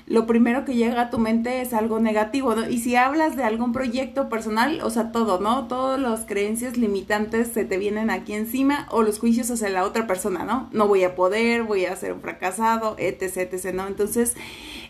lo 0.07 0.25
primero 0.25 0.65
que 0.65 0.75
llega 0.75 1.03
a 1.03 1.09
tu 1.09 1.19
mente 1.19 1.61
es 1.61 1.73
algo 1.73 2.01
negativo, 2.01 2.53
¿no? 2.53 2.69
Y 2.69 2.79
si 2.79 2.97
hablas 2.97 3.37
de 3.37 3.43
algún 3.43 3.71
proyecto 3.71 4.27
personal, 4.27 4.81
o 4.81 4.89
sea, 4.89 5.13
todo, 5.13 5.39
¿no? 5.39 5.67
Todas 5.67 5.99
las 5.99 6.25
creencias 6.25 6.75
limitantes 6.75 7.47
se 7.47 7.63
te 7.63 7.77
vienen 7.77 8.09
aquí 8.09 8.33
encima 8.33 8.87
o 8.91 9.01
los 9.01 9.19
juicios 9.19 9.49
hacia 9.49 9.69
la 9.69 9.85
otra 9.85 10.05
persona, 10.05 10.43
¿no? 10.43 10.67
No 10.73 10.87
voy 10.87 11.05
a 11.05 11.15
poder, 11.15 11.63
voy 11.63 11.85
a 11.85 11.95
ser 11.95 12.11
un 12.11 12.19
fracasado, 12.19 12.95
etc., 12.99 13.37
etc., 13.53 13.73
¿no? 13.73 13.87
Entonces, 13.87 14.35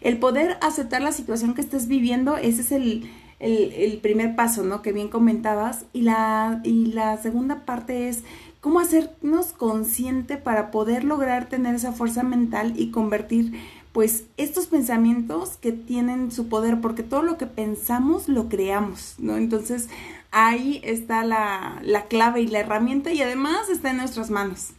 el 0.01 0.18
poder 0.18 0.58
aceptar 0.62 1.04
la 1.04 1.12
situación 1.12 1.54
que 1.54 1.62
estés 1.62 1.88
viviendo, 1.88 2.36
ese 2.38 2.62
es 2.62 2.72
el... 2.72 3.10
El, 3.39 3.72
el 3.72 4.00
primer 4.00 4.36
paso, 4.36 4.63
¿no? 4.63 4.82
Que 4.82 4.92
bien 4.92 5.08
comentabas. 5.08 5.86
Y 5.94 6.01
la, 6.01 6.60
y 6.66 6.88
la 6.88 7.16
segunda 7.16 7.63
parte 7.63 8.10
es 8.10 8.25
cómo 8.62 8.80
hacernos 8.80 9.54
consciente 9.54 10.38
para 10.38 10.72
poder 10.72 11.04
lograr 11.04 11.50
tener 11.50 11.75
esa 11.75 11.94
fuerza 11.94 12.24
mental 12.24 12.74
y 12.75 12.92
convertir 12.92 13.54
pues 13.92 14.28
estos 14.38 14.68
pensamientos 14.68 15.58
que 15.58 15.72
tienen 15.72 16.32
su 16.32 16.48
poder, 16.48 16.80
porque 16.80 17.04
todo 17.04 17.24
lo 17.24 17.38
que 17.38 17.48
pensamos 17.48 18.28
lo 18.28 18.48
creamos, 18.48 19.16
¿no? 19.18 19.38
Entonces 19.38 19.89
ahí 20.32 20.80
está 20.84 21.24
la, 21.24 21.82
clave 22.08 22.42
y 22.42 22.48
la 22.48 22.60
herramienta 22.60 23.12
y 23.12 23.22
además 23.22 23.70
está 23.70 23.92
en 23.92 23.98
nuestras 23.98 24.30
manos. 24.30 24.72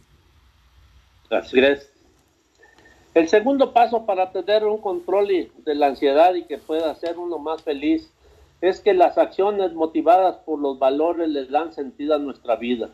Así 1.29 1.59
es. 1.59 1.89
El 3.13 3.27
segundo 3.27 3.73
paso 3.73 4.05
para 4.05 4.31
tener 4.31 4.63
un 4.63 4.79
control 4.79 5.27
de 5.27 5.75
la 5.75 5.87
ansiedad 5.87 6.33
y 6.33 6.45
que 6.45 6.57
pueda 6.57 6.95
ser 6.95 7.17
uno 7.17 7.37
más 7.37 7.61
feliz 7.61 8.09
es 8.61 8.79
que 8.79 8.93
las 8.93 9.17
acciones 9.17 9.73
motivadas 9.73 10.37
por 10.37 10.59
los 10.59 10.79
valores 10.79 11.27
les 11.27 11.49
dan 11.49 11.73
sentido 11.73 12.15
a 12.15 12.19
nuestra 12.19 12.55
vida. 12.55 12.89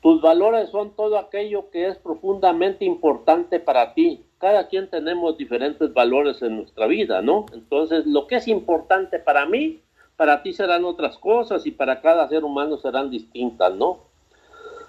Tus 0.00 0.20
valores 0.20 0.70
son 0.70 0.94
todo 0.94 1.18
aquello 1.18 1.70
que 1.70 1.88
es 1.88 1.98
profundamente 1.98 2.84
importante 2.84 3.58
para 3.58 3.94
ti. 3.94 4.24
Cada 4.38 4.68
quien 4.68 4.88
tenemos 4.88 5.36
diferentes 5.36 5.92
valores 5.92 6.40
en 6.42 6.56
nuestra 6.56 6.86
vida, 6.86 7.20
¿no? 7.20 7.46
Entonces, 7.52 8.06
lo 8.06 8.28
que 8.28 8.36
es 8.36 8.46
importante 8.46 9.18
para 9.18 9.44
mí, 9.46 9.80
para 10.16 10.42
ti 10.42 10.52
serán 10.52 10.84
otras 10.84 11.18
cosas 11.18 11.66
y 11.66 11.72
para 11.72 12.00
cada 12.00 12.28
ser 12.28 12.44
humano 12.44 12.76
serán 12.76 13.10
distintas, 13.10 13.74
¿no? 13.74 14.04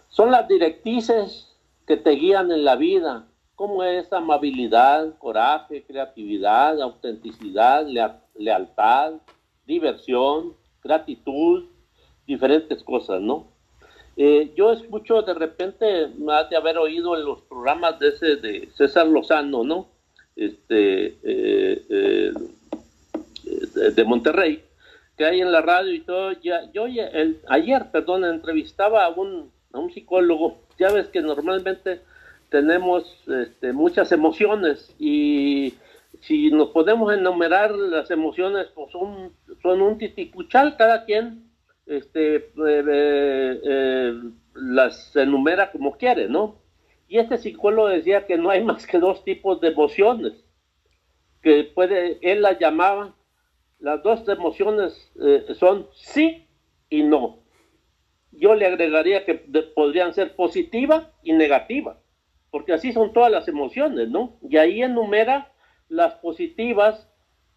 Son 0.10 0.30
las 0.32 0.48
directrices 0.48 1.56
que 1.88 1.98
te 1.98 2.12
guían 2.12 2.52
en 2.52 2.64
la 2.64 2.76
vida, 2.76 3.26
como 3.56 3.84
es 3.84 4.14
amabilidad, 4.14 5.18
coraje, 5.18 5.84
creatividad, 5.84 6.80
autenticidad, 6.82 7.86
lealtad, 8.36 9.14
diversión, 9.66 10.54
gratitud, 10.84 11.66
diferentes 12.28 12.84
cosas, 12.84 13.22
¿no? 13.22 13.48
Eh, 14.22 14.52
yo 14.54 14.74
escucho 14.74 15.22
de 15.22 15.34
repente, 15.34 16.08
más 16.18 16.50
de 16.50 16.58
haber 16.58 16.78
oído 16.78 17.16
en 17.16 17.24
los 17.24 17.40
programas 17.44 17.98
de 18.00 18.10
ese 18.10 18.36
de 18.36 18.68
César 18.76 19.08
Lozano, 19.08 19.64
¿no? 19.64 19.88
Este, 20.36 21.16
eh, 21.24 21.82
eh, 21.90 22.34
de, 23.96 24.04
Monterrey, 24.04 24.62
que 25.18 25.24
hay 25.24 25.40
en 25.40 25.54
la 25.54 25.62
radio 25.62 25.94
y 25.94 26.02
todo. 26.02 26.34
Ya, 26.34 26.70
yo 26.74 26.84
ayer, 27.48 27.92
perdón, 27.94 28.26
entrevistaba 28.26 29.06
a 29.06 29.10
un, 29.10 29.54
a 29.72 29.80
un 29.80 29.90
psicólogo. 29.94 30.58
Ya 30.78 30.92
ves 30.92 31.08
que 31.08 31.22
normalmente 31.22 32.02
tenemos 32.50 33.06
este, 33.26 33.72
muchas 33.72 34.12
emociones 34.12 34.94
y 35.00 35.76
si 36.20 36.52
nos 36.52 36.72
podemos 36.72 37.14
enumerar 37.14 37.74
las 37.74 38.12
emociones, 38.12 38.68
pues 38.76 38.92
son, 38.92 39.32
son 39.62 39.82
un 39.82 39.98
titicuchal 39.98 40.76
cada 40.76 41.06
quien 41.06 41.49
este, 41.90 42.36
eh, 42.36 42.44
eh, 42.58 43.62
eh, 43.64 44.14
las 44.54 45.16
enumera 45.16 45.72
como 45.72 45.98
quiere, 45.98 46.30
¿no? 46.30 46.62
Y 47.08 47.18
este 47.18 47.40
psicólogo 47.40 47.88
decía 47.88 48.28
que 48.28 48.38
no 48.38 48.52
hay 48.52 48.64
más 48.64 48.86
que 48.86 49.00
dos 49.00 49.24
tipos 49.24 49.60
de 49.60 49.70
emociones, 49.70 50.34
que 51.42 51.64
puede, 51.64 52.20
él 52.22 52.44
las 52.44 52.60
llamaba, 52.60 53.16
las 53.80 54.04
dos 54.04 54.28
emociones 54.28 55.12
son 55.58 55.88
sí 55.94 56.46
y 56.90 57.02
no. 57.04 57.40
Yo 58.32 58.54
le 58.54 58.68
agregaría 58.68 59.26
que 59.26 59.36
podrían 59.74 60.14
ser 60.14 60.36
positiva 60.36 61.14
y 61.24 61.32
negativa, 61.32 61.98
porque 62.52 62.74
así 62.74 62.92
son 62.92 63.14
todas 63.14 63.32
las 63.32 63.48
emociones, 63.48 64.10
¿no? 64.10 64.38
Y 64.48 64.58
ahí 64.58 64.84
enumera 64.84 65.54
las 65.88 66.16
positivas 66.16 67.09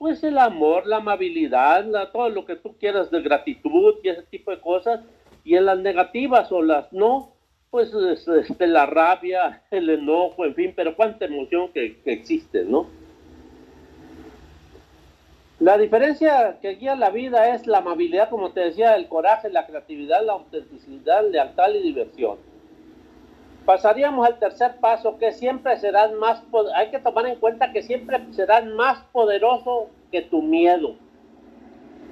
pues 0.03 0.25
el 0.25 0.37
amor, 0.37 0.85
la 0.85 0.97
amabilidad, 0.97 2.11
todo 2.11 2.29
lo 2.29 2.45
que 2.45 2.57
tú 2.57 2.77
quieras 2.77 3.09
de 3.13 3.23
gratitud 3.23 3.95
y 4.03 4.09
ese 4.09 4.23
tipo 4.23 4.51
de 4.51 4.61
cosas, 4.61 4.99
y 5.45 5.55
en 5.55 5.65
las 5.65 5.79
negativas 5.79 6.51
o 6.51 6.61
las 6.61 6.93
no, 6.93 7.31
pues 7.71 7.95
este, 7.95 8.67
la 8.67 8.85
rabia, 8.87 9.63
el 9.71 9.89
enojo, 9.89 10.45
en 10.45 10.57
fin, 10.57 10.73
pero 10.75 10.97
cuánta 10.97 11.27
emoción 11.27 11.69
que, 11.73 12.01
existe, 12.05 12.65
¿no? 12.65 12.89
La 15.61 15.79
diferencia 15.79 16.59
que 16.61 16.75
guía 16.75 16.97
la 16.97 17.11
vida 17.11 17.55
es 17.55 17.69
la 17.69 17.79
amabilidad, 17.79 18.29
como 18.29 18.51
te 18.51 18.59
decía, 18.59 18.97
el 18.97 19.07
coraje, 19.07 19.51
la 19.51 19.69
creatividad, 19.69 20.27
la 20.27 20.33
autenticidad, 20.33 21.31
lealtad 21.31 21.73
y 21.75 21.81
diversión. 21.81 22.39
Pasaríamos 23.64 24.26
al 24.26 24.38
tercer 24.38 24.76
paso, 24.81 25.19
que 25.19 25.33
siempre 25.33 25.76
serás 25.78 26.12
más, 26.12 26.42
hay 26.75 26.90
que 26.90 26.99
tomar 26.99 27.26
en 27.26 27.37
cuenta 27.37 27.73
que 27.73 27.83
siempre 27.83 28.19
serás 28.33 28.66
más 28.66 29.00
poderoso 29.12 29.90
que 30.11 30.23
tu 30.23 30.42
miedo. 30.42 30.97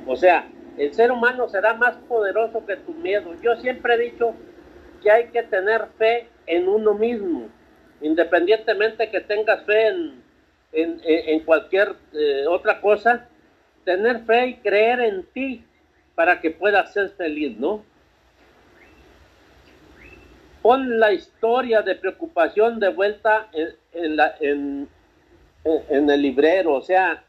O 0.06 0.16
sea, 0.16 0.48
el 0.76 0.94
ser 0.94 1.12
humano 1.12 1.48
será 1.48 1.74
más 1.74 1.96
poderoso 2.08 2.64
que 2.64 2.76
tu 2.76 2.92
miedo. 2.92 3.34
Yo 3.42 3.56
siempre 3.56 3.94
he 3.94 4.10
dicho 4.10 4.34
que 5.02 5.10
hay 5.10 5.28
que 5.28 5.42
tener 5.42 5.86
fe 5.98 6.28
en 6.46 6.68
uno 6.68 6.94
mismo, 6.94 7.48
independientemente 8.00 9.10
que 9.10 9.20
tengas 9.20 9.64
fe 9.64 9.88
en, 9.88 10.22
en, 10.72 11.40
cualquier 11.40 11.94
eh, 12.12 12.44
otra 12.48 12.80
cosa, 12.80 13.28
tener 13.84 14.20
fe 14.24 14.46
y 14.46 14.54
creer 14.56 15.00
en 15.00 15.24
ti 15.32 15.64
para 16.14 16.40
que 16.40 16.50
puedas 16.50 16.92
ser 16.92 17.10
feliz, 17.10 17.56
¿no? 17.58 17.84
Pon 20.62 20.98
la 20.98 21.12
historia 21.12 21.82
de 21.82 21.94
preocupación 21.94 22.80
de 22.80 22.88
vuelta 22.90 23.48
en, 23.92 24.16
la, 24.16 24.34
en, 24.40 24.88
el 25.64 26.22
librero, 26.22 26.74
o 26.74 26.82
sea, 26.82 27.24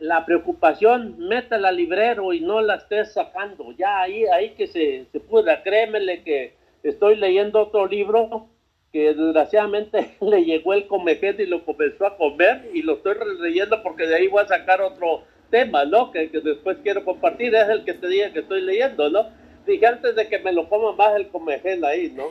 la 0.00 0.26
preocupación, 0.26 1.16
métela 1.18 1.68
al 1.68 1.76
librero 1.76 2.32
y 2.32 2.40
no 2.40 2.60
la 2.60 2.76
estés 2.76 3.12
sacando, 3.12 3.72
ya 3.72 4.00
ahí, 4.00 4.24
ahí 4.26 4.50
que 4.50 4.66
se, 4.66 5.06
se 5.12 5.20
pueda, 5.20 5.62
créemele 5.62 6.22
que 6.22 6.54
estoy 6.82 7.16
leyendo 7.16 7.60
otro 7.60 7.86
libro 7.86 8.48
que 8.94 9.12
desgraciadamente 9.12 10.16
le 10.20 10.44
llegó 10.44 10.72
el 10.72 10.86
comejete 10.86 11.42
y 11.42 11.46
lo 11.46 11.64
comenzó 11.64 12.06
a 12.06 12.16
comer 12.16 12.70
y 12.72 12.82
lo 12.82 12.94
estoy 12.94 13.16
leyendo 13.40 13.82
porque 13.82 14.06
de 14.06 14.14
ahí 14.14 14.28
voy 14.28 14.44
a 14.44 14.46
sacar 14.46 14.80
otro 14.80 15.24
tema, 15.50 15.84
¿no? 15.84 16.12
Que, 16.12 16.28
después 16.28 16.78
quiero 16.82 17.04
compartir, 17.04 17.54
es 17.56 17.68
el 17.68 17.84
que 17.84 17.94
te 17.94 18.06
dije 18.06 18.32
que 18.32 18.38
estoy 18.40 18.60
leyendo, 18.60 19.10
¿no? 19.10 19.30
Dije 19.66 19.84
antes 19.86 20.14
de 20.14 20.28
que 20.28 20.38
me 20.38 20.52
lo 20.52 20.68
coma 20.68 20.92
más 20.92 21.16
el 21.16 21.28
comejel 21.28 21.84
ahí, 21.84 22.12
¿no? 22.14 22.24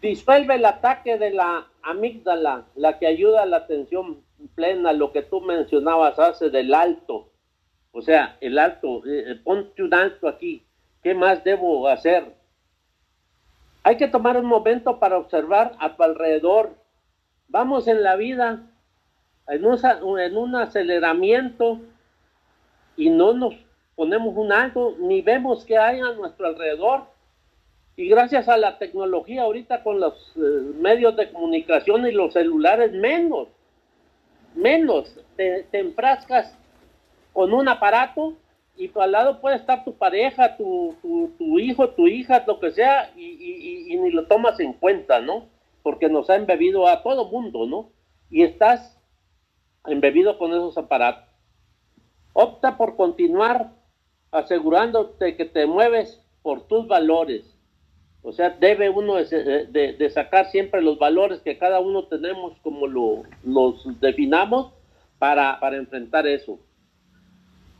Disuelve 0.00 0.56
el 0.56 0.64
ataque 0.64 1.18
de 1.18 1.30
la 1.30 1.66
amígdala, 1.82 2.66
la 2.74 2.98
que 2.98 3.06
ayuda 3.06 3.42
a 3.42 3.46
la 3.46 3.58
atención 3.58 4.22
plena, 4.54 4.92
lo 4.92 5.12
que 5.12 5.22
tú 5.22 5.40
mencionabas 5.40 6.18
hace 6.18 6.50
del 6.50 6.74
alto. 6.74 7.30
O 7.92 8.02
sea, 8.02 8.36
el 8.40 8.58
alto, 8.58 9.06
eh, 9.06 9.32
eh, 9.32 9.34
ponte 9.42 9.82
un 9.82 9.94
alto 9.94 10.28
aquí. 10.28 10.62
¿Qué 11.02 11.14
más 11.14 11.42
debo 11.44 11.88
hacer? 11.88 12.34
Hay 13.82 13.96
que 13.96 14.08
tomar 14.08 14.36
un 14.36 14.46
momento 14.46 14.98
para 14.98 15.16
observar 15.16 15.72
a 15.78 15.96
tu 15.96 16.02
alrededor. 16.02 16.74
Vamos 17.48 17.86
en 17.88 18.02
la 18.02 18.16
vida 18.16 18.66
en 19.48 19.64
un, 19.64 20.20
en 20.20 20.36
un 20.36 20.56
aceleramiento 20.56 21.80
y 22.96 23.10
no 23.10 23.32
nos 23.32 23.54
ponemos 23.94 24.36
un 24.36 24.52
alto 24.52 24.96
ni 24.98 25.22
vemos 25.22 25.64
qué 25.64 25.78
hay 25.78 26.00
a 26.00 26.12
nuestro 26.12 26.46
alrededor. 26.46 27.04
Y 27.96 28.08
gracias 28.08 28.46
a 28.48 28.58
la 28.58 28.78
tecnología 28.78 29.42
ahorita 29.42 29.82
con 29.82 30.00
los 30.00 30.14
eh, 30.36 30.40
medios 30.78 31.16
de 31.16 31.32
comunicación 31.32 32.06
y 32.06 32.12
los 32.12 32.34
celulares, 32.34 32.92
menos, 32.92 33.48
menos 34.54 35.18
te, 35.36 35.66
enfrascas 35.72 36.54
con 37.32 37.54
un 37.54 37.68
aparato 37.68 38.34
y 38.76 38.90
al 38.98 39.12
lado 39.12 39.40
puede 39.40 39.56
estar 39.56 39.82
tu 39.82 39.94
pareja, 39.94 40.58
tu, 40.58 40.94
tu, 41.38 41.58
hijo, 41.58 41.88
tu 41.90 42.06
hija, 42.06 42.44
lo 42.46 42.60
que 42.60 42.72
sea, 42.72 43.10
y, 43.16 43.90
y, 43.90 43.96
ni 43.96 44.10
lo 44.10 44.26
tomas 44.26 44.60
en 44.60 44.74
cuenta, 44.74 45.20
¿no? 45.20 45.46
Porque 45.82 46.10
nos 46.10 46.28
ha 46.28 46.36
embebido 46.36 46.86
a 46.86 47.02
todo 47.02 47.30
mundo, 47.30 47.64
¿no? 47.64 47.88
Y 48.28 48.42
estás 48.42 49.00
embebido 49.86 50.36
con 50.36 50.50
esos 50.50 50.76
aparatos. 50.76 51.24
Opta 52.34 52.76
por 52.76 52.96
continuar 52.96 53.70
asegurándote 54.30 55.36
que 55.36 55.46
te 55.46 55.64
mueves 55.64 56.22
por 56.42 56.66
tus 56.68 56.86
valores 56.86 57.55
o 58.26 58.32
sea, 58.32 58.50
debe 58.50 58.90
uno 58.90 59.14
de, 59.14 60.10
sacar 60.12 60.50
siempre 60.50 60.82
los 60.82 60.98
valores 60.98 61.42
que 61.42 61.58
cada 61.58 61.78
uno 61.78 62.08
tenemos 62.08 62.58
como 62.60 62.88
lo, 62.88 63.22
los 63.44 64.00
definamos 64.00 64.72
para, 65.20 65.60
para 65.60 65.76
enfrentar 65.76 66.26
eso. 66.26 66.58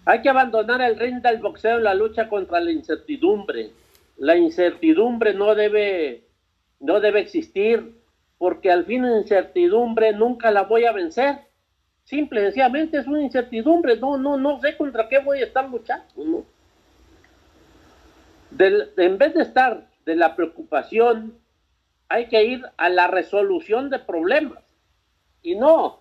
Hay 0.05 0.23
que 0.23 0.29
abandonar 0.29 0.81
el 0.83 1.01
ring 1.01 1.20
del 1.20 1.38
boxeo 1.38 1.79
en 1.79 1.83
la 1.83 1.94
lucha 1.94 2.29
contra 2.29 2.61
la 2.61 2.70
incertidumbre. 2.70 3.73
La 4.18 4.37
incertidumbre 4.37 5.35
no 5.35 5.57
debe, 5.57 6.29
no 6.79 7.01
debe 7.01 7.23
existir 7.23 7.97
porque 8.38 8.70
al 8.70 8.85
fin 8.85 9.03
la 9.03 9.18
incertidumbre 9.18 10.12
nunca 10.12 10.53
la 10.53 10.62
voy 10.62 10.85
a 10.85 10.92
vencer. 10.92 11.40
Simple 12.05 12.40
sencillamente 12.42 12.99
es 12.99 13.09
una 13.09 13.20
incertidumbre. 13.20 13.97
No, 13.97 14.16
no, 14.16 14.37
no 14.37 14.61
sé 14.61 14.77
contra 14.77 15.09
qué 15.09 15.18
voy 15.18 15.40
a 15.40 15.47
estar 15.47 15.68
luchando. 15.68 16.44
en 18.57 19.18
vez 19.18 19.35
de 19.35 19.42
estar 19.42 19.95
de 20.07 20.16
la 20.16 20.35
preocupación, 20.37 21.38
hay 22.09 22.29
que 22.29 22.45
ir 22.45 22.64
a 22.77 22.88
la 22.88 23.09
resolución 23.09 23.90
de 23.90 23.99
problemas. 23.99 24.62
Y 25.42 25.57
no, 25.57 26.01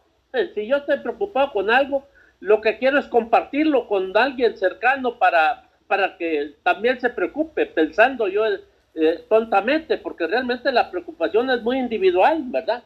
si 0.54 0.68
yo 0.68 0.78
estoy 0.78 1.00
preocupado 1.00 1.52
con 1.52 1.70
algo, 1.70 2.06
lo 2.39 2.62
que 2.62 2.78
quiero 2.78 3.00
es 3.00 3.08
compartirlo 3.08 3.88
con 3.88 4.15
alguien 4.15 4.56
cercano 4.58 5.18
para, 5.18 5.70
para 5.88 6.18
que 6.18 6.54
también 6.63 7.02
se 7.02 7.10
preocupe, 7.10 7.65
pensando 7.65 8.28
yo 8.28 8.46
eh, 8.46 9.26
tontamente, 9.28 9.98
porque 9.98 10.28
realmente 10.28 10.72
la 10.72 10.91
preocupación 10.91 11.50
es 11.50 11.63
muy 11.63 11.80
individual, 11.80 12.44
¿verdad? 12.46 12.84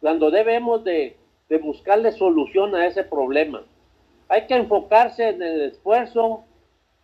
Cuando 0.00 0.30
debemos 0.30 0.82
de, 0.82 1.16
de 1.48 1.58
buscarle 1.58 2.10
solución 2.10 2.74
a 2.74 2.86
ese 2.86 3.04
problema. 3.04 3.62
Hay 4.28 4.46
que 4.48 4.56
enfocarse 4.56 5.28
en 5.28 5.42
el 5.42 5.60
esfuerzo 5.62 6.44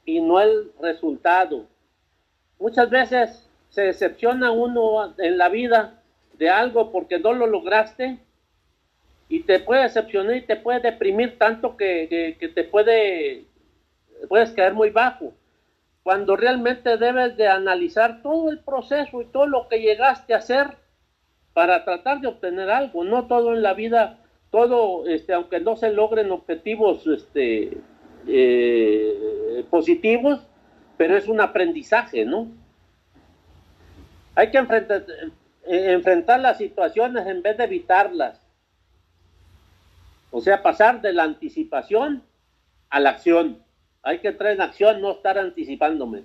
y 0.05 0.20
no 0.20 0.40
el 0.40 0.72
resultado. 0.81 1.66
Muchas 2.59 2.90
veces 2.90 3.48
se 3.72 3.82
decepciona 3.82 4.52
uno 4.52 5.14
en 5.18 5.38
la 5.38 5.48
vida 5.48 6.02
de 6.35 6.50
algo 6.50 6.92
porque 6.92 7.18
no 7.18 7.32
lo 7.32 7.46
lograste 7.46 8.18
y 9.30 9.44
te 9.44 9.61
puede 9.61 9.85
decepcionar 9.85 10.37
y 10.37 10.42
te 10.42 10.56
puede 10.56 10.80
deprimir 10.80 11.38
tanto 11.38 11.78
que, 11.78 12.37
te 12.38 12.64
puede 12.64 13.46
puedes 14.28 14.50
caer 14.50 14.74
muy 14.74 14.90
bajo. 14.90 15.32
Cuando 16.02 16.37
realmente 16.37 16.98
debes 16.98 17.38
de 17.38 17.48
analizar 17.48 18.20
todo 18.22 18.50
el 18.50 18.58
proceso 18.58 19.22
y 19.22 19.24
todo 19.26 19.46
lo 19.46 19.68
que 19.68 19.80
llegaste 19.80 20.35
a 20.35 20.38
hacer 20.38 20.76
para 21.54 21.85
tratar 21.85 22.20
de 22.20 22.28
obtener 22.28 22.68
algo. 22.68 23.04
No 23.04 23.26
todo 23.26 23.54
en 23.54 23.62
la 23.62 23.72
vida 23.72 24.18
todo 24.50 25.06
este 25.06 25.32
aunque 25.32 25.61
no 25.61 25.76
se 25.76 25.90
logren 25.94 26.30
objetivos 26.30 27.06
este 27.06 27.78
eh, 28.28 29.64
positivos 29.70 30.46
pero 30.98 31.16
es 31.16 31.26
un 31.26 31.40
aprendizaje 31.40 32.26
no 32.26 32.48
hay 34.35 34.51
que 34.51 34.59
enfrentar, 34.59 35.05
eh, 35.66 35.92
enfrentar 35.92 36.40
las 36.40 36.59
situaciones 36.59 37.27
en 37.27 37.42
vez 37.42 37.57
de 37.57 37.64
evitarlas. 37.64 38.40
O 40.31 40.40
sea, 40.40 40.62
pasar 40.62 41.03
de 41.03 41.12
la 41.12 41.25
anticipación 41.25 42.23
a 42.88 43.01
la 43.01 43.11
acción. 43.11 43.62
Hay 44.03 44.18
que 44.18 44.29
entrar 44.29 44.53
en 44.53 44.62
acción, 44.62 45.01
no 45.01 45.12
estar 45.12 45.38
anticipándome. 45.38 46.25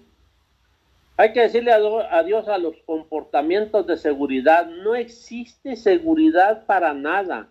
Hay 1.17 1.33
que 1.33 1.41
decirle 1.41 1.71
adiós 1.71 2.47
a 2.47 2.57
los 2.57 2.77
comportamientos 2.85 3.85
de 3.85 3.97
seguridad. 3.97 4.67
No 4.67 4.95
existe 4.95 5.75
seguridad 5.75 6.65
para 6.65 6.93
nada. 6.93 7.49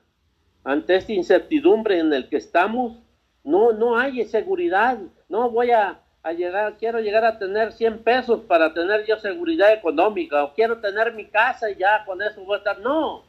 Ante 0.65 0.97
esta 0.97 1.13
incertidumbre 1.13 1.99
en 1.99 2.13
el 2.13 2.29
que 2.29 2.37
estamos, 2.37 2.99
no, 3.45 3.73
no 3.73 3.99
hay 3.99 4.25
seguridad. 4.25 4.99
No 5.29 5.51
voy 5.51 5.73
a, 5.73 6.01
llegar, 6.33 6.75
quiero 6.79 7.01
llegar 7.01 7.25
a 7.25 7.39
tener 7.39 7.73
100 7.73 7.99
pesos 7.99 8.41
para 8.43 8.73
tener 8.75 9.07
yo 9.07 9.17
seguridad 9.19 9.73
económica, 9.73 10.45
o 10.45 10.55
quiero 10.55 10.79
tener 10.79 11.13
mi 11.13 11.27
casa 11.27 11.71
y 11.71 11.77
ya 11.77 12.05
con 12.05 12.21
eso 12.23 12.43
voy 12.45 12.57
a 12.57 12.59
estar. 12.59 12.79
No, 12.81 13.23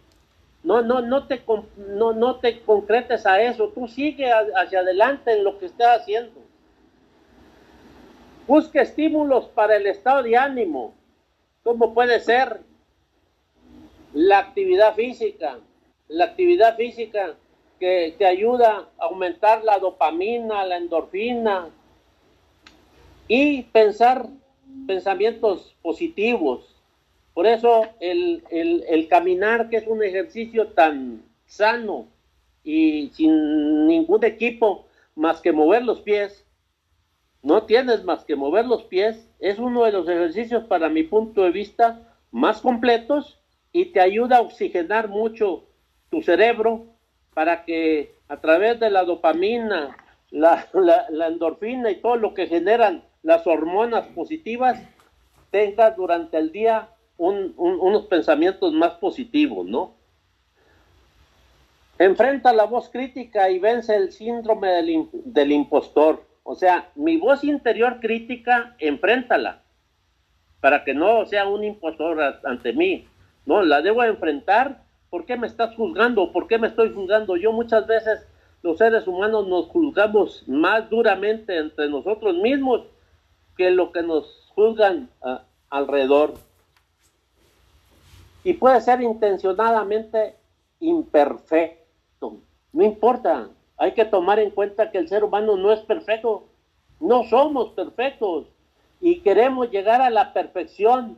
no, 0.64 0.82
no, 0.82 1.02
no 1.02 1.28
te, 1.28 1.42
no, 1.78 2.14
no 2.14 2.36
te 2.38 2.62
concretes 2.62 3.26
a 3.26 3.42
eso, 3.42 3.70
tú 3.70 3.88
sigue 3.88 4.32
hacia 4.32 4.80
adelante 4.80 5.32
en 5.32 5.44
lo 5.44 5.60
que 5.60 5.68
estés 5.68 5.88
haciendo. 5.88 6.42
Busque 8.48 8.82
estímulos 8.82 9.46
para 9.48 9.76
el 9.76 9.88
estado 9.88 10.24
de 10.24 10.38
ánimo, 10.38 10.94
como 11.64 11.94
puede 11.94 12.20
ser 12.20 12.62
la 14.14 14.40
actividad 14.40 14.96
física, 14.96 15.60
la 16.08 16.26
actividad 16.26 16.76
física 16.78 17.36
que 17.80 18.16
te 18.18 18.26
ayuda 18.26 18.88
a 18.98 19.06
aumentar 19.06 19.64
la 19.64 19.78
dopamina, 19.78 20.66
la 20.66 20.78
endorfina, 20.78 21.70
y 23.28 23.64
pensar 23.64 24.28
pensamientos 24.86 25.76
positivos. 25.82 26.76
Por 27.34 27.46
eso 27.46 27.86
el, 28.00 28.44
el, 28.50 29.08
caminar, 29.08 29.70
que 29.70 29.78
es 29.78 29.88
un 29.88 30.04
ejercicio 30.04 30.70
tan 30.70 31.22
sano 31.46 32.08
y 32.64 33.12
sin 33.14 33.88
ningún 33.88 34.24
equipo 34.26 34.86
más 35.16 35.42
que 35.42 35.52
mover 35.52 35.84
los 35.84 36.02
pies, 36.02 36.46
no 37.44 37.64
tienes 37.64 38.04
más 38.04 38.26
que 38.26 38.36
mover 38.36 38.66
los 38.66 38.84
pies, 38.84 39.30
es 39.40 39.60
uno 39.60 39.84
de 39.84 39.92
los 39.92 40.10
ejercicios 40.10 40.64
para 40.66 40.90
mi 40.90 41.04
punto 41.04 41.44
de 41.44 41.52
vista 41.52 42.02
más 42.32 42.62
completos 42.62 43.40
y 43.72 43.86
te 43.86 44.02
ayuda 44.02 44.38
a 44.38 44.42
oxigenar 44.42 45.08
mucho 45.08 45.64
tu 46.10 46.22
cerebro 46.22 46.86
para 47.34 47.66
que 47.66 48.16
a 48.28 48.38
través 48.38 48.80
de 48.80 48.90
la 48.90 49.04
dopamina, 49.04 49.96
la, 50.32 50.68
la, 50.74 51.06
la 51.10 51.28
endorfina 51.28 51.92
y 51.92 52.02
todo 52.02 52.16
lo 52.16 52.34
que 52.34 52.48
generan 52.48 53.04
las 53.28 53.46
hormonas 53.46 54.06
positivas, 54.16 54.82
tengas 55.52 55.98
durante 55.98 56.38
el 56.38 56.54
día 56.54 56.88
unos 57.18 58.06
pensamientos 58.06 58.72
más 58.72 58.94
positivos, 58.94 59.66
¿no? 59.66 59.96
Enfrenta 62.00 62.54
la 62.54 62.64
voz 62.64 62.88
crítica 62.88 63.50
y 63.50 63.60
vence 63.60 63.98
el 63.98 64.14
síndrome 64.14 64.70
del, 64.70 65.10
del 65.12 65.52
impostor. 65.52 66.24
O 66.44 66.56
sea, 66.56 66.90
mi 66.96 67.18
voz 67.18 67.44
interior 67.44 68.00
crítica, 68.00 68.78
enfréntala 68.80 69.62
para 70.62 70.86
que 70.86 70.94
no 70.94 71.26
sea 71.26 71.50
un 71.50 71.66
impostor 71.66 72.40
ante 72.46 72.72
mí. 72.72 73.10
No, 73.46 73.62
la 73.62 73.82
debo 73.82 74.06
enfrentar. 74.06 74.86
¿Por 75.10 75.26
qué 75.26 75.36
me 75.36 75.48
estás 75.48 75.76
juzgando? 75.76 76.32
¿Por 76.32 76.48
qué 76.48 76.58
me 76.60 76.68
estoy 76.68 76.94
juzgando? 76.94 77.36
Yo 77.36 77.52
muchas 77.52 77.88
veces 77.88 78.26
los 78.64 78.78
seres 78.78 79.06
humanos 79.06 79.50
nos 79.50 79.66
juzgamos 79.66 80.48
más 80.48 80.90
duramente 80.90 81.58
entre 81.58 81.90
nosotros 81.90 82.34
mismos 82.38 82.86
que 83.58 83.72
lo 83.72 83.92
que 83.92 84.04
nos 84.04 84.52
juzgan 84.56 85.10
ah, 85.22 85.44
alrededor. 85.70 86.36
Y 88.44 88.54
puede 88.54 88.80
ser 88.82 89.02
intencionadamente 89.02 90.36
imperfecto. 90.80 92.38
No 92.72 92.84
importa. 92.84 93.50
Hay 93.78 93.92
que 93.94 94.06
tomar 94.06 94.40
en 94.40 94.52
cuenta 94.52 94.90
que 94.90 94.98
el 94.98 95.08
ser 95.08 95.24
humano 95.24 95.58
no 95.58 95.72
es 95.72 95.82
perfecto. 95.82 96.46
No 97.00 97.24
somos 97.24 97.72
perfectos. 97.72 98.48
Y 99.02 99.20
queremos 99.20 99.70
llegar 99.70 100.02
a 100.02 100.10
la 100.10 100.34
perfección 100.34 101.18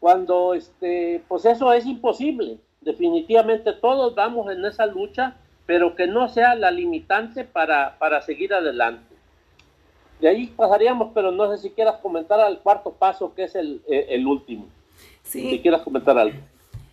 cuando 0.00 0.54
este, 0.54 1.22
pues 1.28 1.44
eso 1.44 1.72
es 1.72 1.84
imposible. 1.86 2.58
Definitivamente 2.80 3.72
todos 3.74 4.14
vamos 4.14 4.50
en 4.50 4.64
esa 4.64 4.86
lucha 4.86 5.36
pero 5.70 5.94
que 5.94 6.08
no 6.08 6.28
sea 6.28 6.56
la 6.56 6.72
limitante 6.72 7.44
para, 7.44 7.96
para 8.00 8.20
seguir 8.22 8.52
adelante. 8.52 9.09
De 10.20 10.28
ahí 10.28 10.46
pasaríamos, 10.48 11.10
pero 11.14 11.30
no 11.32 11.50
sé 11.50 11.62
si 11.62 11.70
quieras 11.70 11.96
comentar 12.00 12.38
al 12.40 12.60
cuarto 12.60 12.90
paso, 12.92 13.32
que 13.34 13.44
es 13.44 13.54
el, 13.54 13.80
eh, 13.88 14.06
el 14.10 14.26
último. 14.26 14.66
Sí. 15.22 15.50
Si 15.50 15.60
quieras 15.60 15.82
comentar 15.82 16.18
algo. 16.18 16.38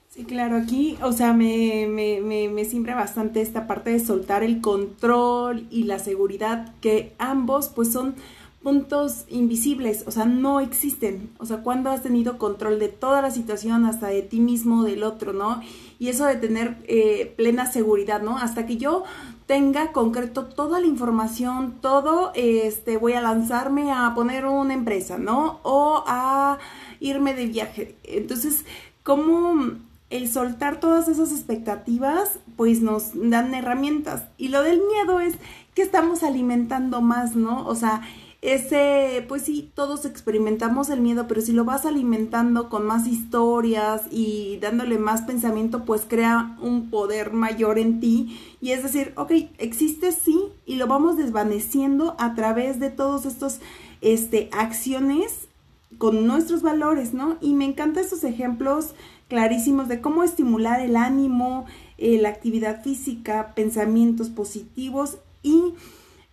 Sí, 0.10 0.24
claro, 0.24 0.56
aquí, 0.56 0.98
o 1.04 1.12
sea, 1.12 1.34
me, 1.34 1.86
me, 1.88 2.22
me, 2.22 2.50
me 2.50 2.66
simbra 2.66 2.96
bastante 2.96 3.42
esta 3.42 3.68
parte 3.68 3.92
de 3.92 4.00
soltar 4.00 4.42
el 4.44 4.62
control 4.62 5.68
y 5.70 5.84
la 5.84 6.00
seguridad, 6.00 6.74
que 6.82 7.14
ambos 7.20 7.70
pues 7.70 7.92
son 7.92 8.16
puntos 8.64 9.26
invisibles, 9.30 10.04
o 10.08 10.12
sea, 10.12 10.26
no 10.26 10.60
existen. 10.60 11.30
O 11.38 11.46
sea, 11.46 11.58
cuando 11.58 11.90
has 11.90 12.04
tenido 12.04 12.38
control 12.38 12.80
de 12.80 12.90
toda 12.90 13.22
la 13.22 13.32
situación, 13.32 13.86
hasta 13.86 14.08
de 14.08 14.24
ti 14.24 14.40
mismo, 14.40 14.84
del 14.84 15.04
otro, 15.04 15.34
¿no? 15.34 15.62
Y 16.00 16.10
eso 16.10 16.26
de 16.26 16.36
tener 16.36 16.78
eh, 16.88 17.34
plena 17.38 17.66
seguridad, 17.66 18.22
¿no? 18.22 18.38
Hasta 18.38 18.66
que 18.66 18.78
yo 18.78 19.04
tenga 19.48 19.92
concreto 19.92 20.46
toda 20.46 20.80
la 20.80 20.86
información, 20.86 21.78
todo, 21.82 22.32
este, 22.36 22.98
voy 22.98 23.14
a 23.14 23.22
lanzarme 23.22 23.92
a 23.92 24.14
poner 24.14 24.46
una 24.46 24.74
empresa, 24.74 25.18
¿no? 25.18 25.60
O 25.64 26.04
a 26.06 26.60
irme 27.00 27.34
de 27.34 27.48
viaje. 27.48 27.96
Entonces, 28.04 28.66
¿cómo 29.04 29.78
el 30.10 30.30
soltar 30.30 30.80
todas 30.80 31.08
esas 31.08 31.32
expectativas, 31.32 32.40
pues 32.56 32.82
nos 32.82 33.12
dan 33.14 33.54
herramientas. 33.54 34.24
Y 34.38 34.50
lo 34.50 34.64
del 34.64 34.82
miedo 34.82 35.20
es 35.20 35.36
que 35.76 35.82
estamos 35.82 36.24
alimentando 36.24 37.02
más, 37.02 37.36
¿no? 37.36 37.68
O 37.68 37.76
sea, 37.76 38.02
ese, 38.48 39.26
pues 39.28 39.42
sí, 39.42 39.72
todos 39.76 40.06
experimentamos 40.06 40.90
el 40.90 41.02
miedo, 41.02 41.28
pero 41.28 41.42
si 41.42 41.52
lo 41.52 41.66
vas 41.66 41.86
alimentando 41.86 42.70
con 42.70 42.86
más 42.86 43.06
historias 43.06 44.04
y 44.10 44.58
dándole 44.62 44.98
más 44.98 45.24
pensamiento, 45.24 45.84
pues 45.84 46.04
crea 46.08 46.58
un 46.62 46.90
poder 46.90 47.34
mayor 47.34 47.78
en 47.78 48.00
ti. 48.00 48.40
Y 48.62 48.72
es 48.72 48.84
decir, 48.84 49.12
ok, 49.18 49.34
existe 49.58 50.14
sí, 50.14 50.40
y 50.66 50.78
lo 50.78 50.88
vamos 50.88 51.18
desvaneciendo 51.18 52.16
a 52.20 52.36
través 52.36 52.80
de 52.80 52.90
todos 52.90 53.26
estos 53.26 53.60
este, 54.00 54.50
acciones 54.54 55.50
con 55.98 56.26
nuestros 56.26 56.62
valores, 56.62 57.14
¿no? 57.14 57.36
Y 57.42 57.54
me 57.54 57.66
encantan 57.66 58.06
estos 58.06 58.24
ejemplos 58.24 58.94
clarísimos 59.28 59.90
de 59.90 60.00
cómo 60.00 60.24
estimular 60.24 60.80
el 60.80 60.96
ánimo, 60.96 61.66
eh, 61.98 62.18
la 62.18 62.30
actividad 62.30 62.82
física, 62.82 63.52
pensamientos 63.56 64.30
positivos 64.30 65.18
y 65.44 65.74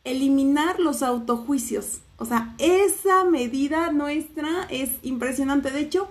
eliminar 0.05 0.79
los 0.79 1.03
autojuicios. 1.03 2.03
O 2.17 2.25
sea, 2.25 2.55
esa 2.59 3.25
medida 3.25 3.91
nuestra 3.91 4.67
es 4.71 4.91
impresionante. 5.03 5.71
De 5.71 5.81
hecho, 5.81 6.09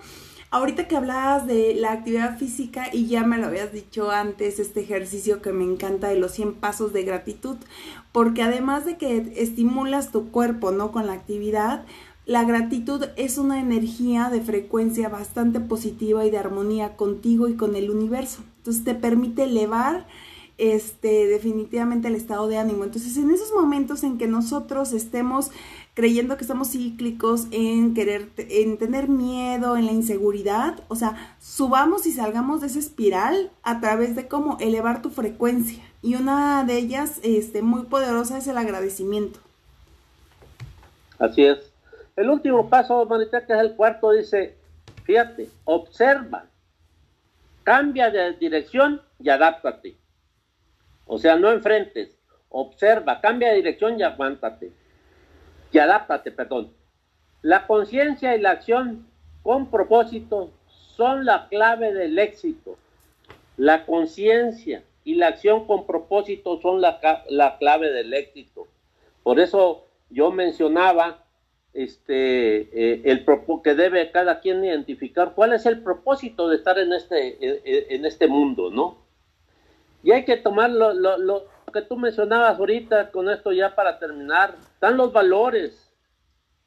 ahorita 0.50 0.86
que 0.86 0.96
hablabas 0.96 1.46
de 1.46 1.74
la 1.74 1.92
actividad 1.92 2.38
física 2.38 2.86
y 2.92 3.06
ya 3.06 3.24
me 3.24 3.38
lo 3.38 3.46
habías 3.46 3.72
dicho 3.72 4.10
antes, 4.10 4.58
este 4.58 4.80
ejercicio 4.80 5.42
que 5.42 5.52
me 5.52 5.64
encanta 5.64 6.08
de 6.08 6.16
los 6.16 6.32
100 6.32 6.54
pasos 6.54 6.92
de 6.92 7.02
gratitud, 7.02 7.56
porque 8.12 8.42
además 8.42 8.84
de 8.84 8.96
que 8.96 9.32
estimulas 9.36 10.12
tu 10.12 10.30
cuerpo, 10.30 10.70
¿no? 10.70 10.92
Con 10.92 11.06
la 11.06 11.14
actividad, 11.14 11.84
la 12.26 12.44
gratitud 12.44 13.04
es 13.16 13.36
una 13.36 13.60
energía 13.60 14.30
de 14.30 14.40
frecuencia 14.40 15.08
bastante 15.08 15.60
positiva 15.60 16.24
y 16.24 16.30
de 16.30 16.38
armonía 16.38 16.96
contigo 16.96 17.48
y 17.48 17.54
con 17.54 17.76
el 17.76 17.90
universo. 17.90 18.42
Entonces 18.58 18.84
te 18.84 18.94
permite 18.94 19.44
elevar 19.44 20.06
este, 20.58 21.26
definitivamente 21.26 22.08
el 22.08 22.14
estado 22.14 22.48
de 22.48 22.58
ánimo. 22.58 22.84
Entonces, 22.84 23.16
en 23.16 23.30
esos 23.30 23.52
momentos 23.52 24.04
en 24.04 24.18
que 24.18 24.26
nosotros 24.26 24.92
estemos 24.92 25.50
creyendo 25.94 26.36
que 26.36 26.42
estamos 26.42 26.72
cíclicos 26.72 27.46
en 27.52 27.94
querer, 27.94 28.28
en 28.36 28.78
tener 28.78 29.08
miedo, 29.08 29.76
en 29.76 29.86
la 29.86 29.92
inseguridad, 29.92 30.80
o 30.88 30.96
sea, 30.96 31.36
subamos 31.40 32.06
y 32.06 32.12
salgamos 32.12 32.60
de 32.60 32.66
esa 32.66 32.80
espiral 32.80 33.50
a 33.62 33.80
través 33.80 34.16
de 34.16 34.26
cómo 34.26 34.56
elevar 34.60 35.02
tu 35.02 35.10
frecuencia. 35.10 35.82
Y 36.02 36.16
una 36.16 36.64
de 36.64 36.78
ellas, 36.78 37.20
este, 37.22 37.62
muy 37.62 37.84
poderosa, 37.84 38.38
es 38.38 38.48
el 38.48 38.58
agradecimiento. 38.58 39.38
Así 41.18 41.44
es. 41.44 41.58
El 42.16 42.28
último 42.28 42.68
paso, 42.68 43.06
Manita, 43.06 43.46
que 43.46 43.52
es 43.52 43.60
el 43.60 43.74
cuarto, 43.74 44.12
dice, 44.12 44.56
fíjate, 45.04 45.48
observa, 45.64 46.44
cambia 47.62 48.10
de 48.10 48.32
dirección 48.34 49.00
y 49.18 49.30
adáptate. 49.30 49.96
O 51.06 51.18
sea, 51.18 51.36
no 51.36 51.50
enfrentes, 51.50 52.16
observa, 52.48 53.20
cambia 53.20 53.50
de 53.50 53.56
dirección 53.56 53.98
y 53.98 54.02
aguántate. 54.02 54.72
Y 55.72 55.78
adáptate, 55.78 56.30
perdón. 56.30 56.72
La 57.42 57.66
conciencia 57.66 58.36
y 58.36 58.40
la 58.40 58.52
acción 58.52 59.06
con 59.42 59.70
propósito 59.70 60.50
son 60.68 61.24
la 61.24 61.48
clave 61.48 61.92
del 61.92 62.18
éxito. 62.18 62.78
La 63.56 63.84
conciencia 63.84 64.82
y 65.04 65.16
la 65.16 65.28
acción 65.28 65.66
con 65.66 65.86
propósito 65.86 66.60
son 66.60 66.80
la, 66.80 67.00
la, 67.28 67.58
clave 67.58 67.90
del 67.90 68.14
éxito. 68.14 68.66
Por 69.22 69.40
eso 69.40 69.84
yo 70.10 70.30
mencionaba 70.30 71.24
este, 71.74 72.60
eh, 72.72 73.02
el 73.04 73.26
que 73.62 73.74
debe 73.74 74.10
cada 74.10 74.40
quien 74.40 74.64
identificar 74.64 75.34
cuál 75.34 75.52
es 75.52 75.66
el 75.66 75.82
propósito 75.82 76.48
de 76.48 76.56
estar 76.56 76.78
en 76.78 76.92
este, 76.92 77.94
en 77.94 78.04
este 78.06 78.28
mundo, 78.28 78.70
¿no? 78.70 79.03
Y 80.04 80.12
hay 80.12 80.26
que 80.26 80.36
tomar 80.36 80.70
lo, 80.70 81.46
que 81.72 81.80
tú 81.80 81.96
mencionabas 81.96 82.58
ahorita, 82.58 83.10
con 83.10 83.30
esto 83.30 83.52
ya 83.52 83.74
para 83.74 83.98
terminar, 83.98 84.54
están 84.74 84.98
los 84.98 85.12
valores, 85.12 85.90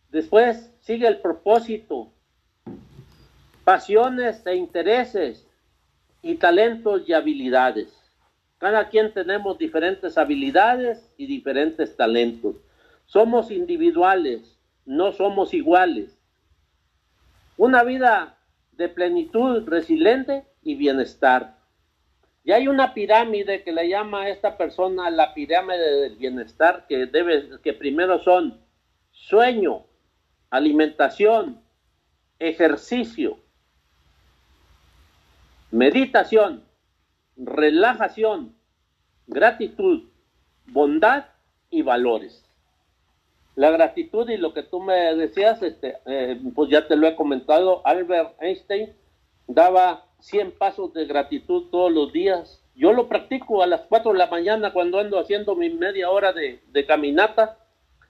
después 0.10 0.74
sigue 0.80 1.08
el 1.08 1.20
propósito, 1.20 2.12
pasiones 3.64 4.44
e 4.46 4.56
intereses 4.56 5.46
y 6.24 6.36
talentos 6.36 7.08
y 7.08 7.14
habilidades. 7.14 7.94
Cada 8.58 8.90
quien 8.90 9.14
tenemos 9.14 9.60
diferentes 9.60 10.18
habilidades 10.18 11.14
y 11.16 11.28
diferentes 11.28 11.96
talentos. 11.96 12.56
Somos 13.06 13.52
individuales, 13.52 14.58
no 14.84 15.12
somos 15.12 15.54
iguales. 15.54 16.18
Una 17.56 17.84
vida 17.84 18.36
de 18.72 18.90
plenitud, 18.90 19.64
resiliente 19.68 20.44
y 20.64 20.74
bienestar. 20.74 21.57
Y 22.48 22.54
hay 22.54 22.70
una 22.70 22.94
pirámide 22.94 23.62
que 23.62 23.74
le 23.74 23.90
llama 23.90 24.22
a 24.22 24.30
esta 24.30 24.56
persona 24.56 25.10
la 25.10 25.34
pirámide 25.34 26.00
del 26.04 26.16
bienestar, 26.16 26.86
que 26.88 27.06
debe, 27.06 27.60
que 27.62 27.74
primero 27.74 28.24
son 28.24 28.62
sueño, 29.12 29.84
alimentación, 30.50 31.62
ejercicio, 32.40 33.38
meditación, 35.72 36.64
relajación, 37.36 38.56
gratitud, 39.28 40.04
bondad 40.68 41.26
y 41.70 41.82
valores. 41.82 42.46
La 43.56 43.72
gratitud 43.72 44.30
y 44.30 44.38
lo 44.38 44.54
que 44.54 44.64
tú 44.64 44.80
me 44.80 45.16
decías, 45.16 45.62
este, 45.62 45.98
eh, 46.06 46.40
pues 46.56 46.70
ya 46.70 46.88
te 46.88 46.96
lo 46.96 47.08
he 47.08 47.16
comentado, 47.18 47.86
Albert 47.86 48.42
Einstein 48.42 48.96
daba 49.48 50.07
100 50.20 50.52
pasos 50.52 50.94
de 50.94 51.06
gratitud 51.06 51.70
todos 51.70 51.92
los 51.92 52.12
días. 52.12 52.64
Yo 52.76 52.94
lo 52.94 53.08
practico 53.08 53.64
a 53.64 53.68
las 53.68 53.82
4 53.82 54.12
de 54.12 54.18
la 54.18 54.28
mañana 54.28 54.74
cuando 54.74 55.00
ando 55.00 55.20
haciendo 55.20 55.56
mi 55.56 55.70
media 55.70 56.10
hora 56.10 56.34
de, 56.34 56.86
caminata. 56.88 57.58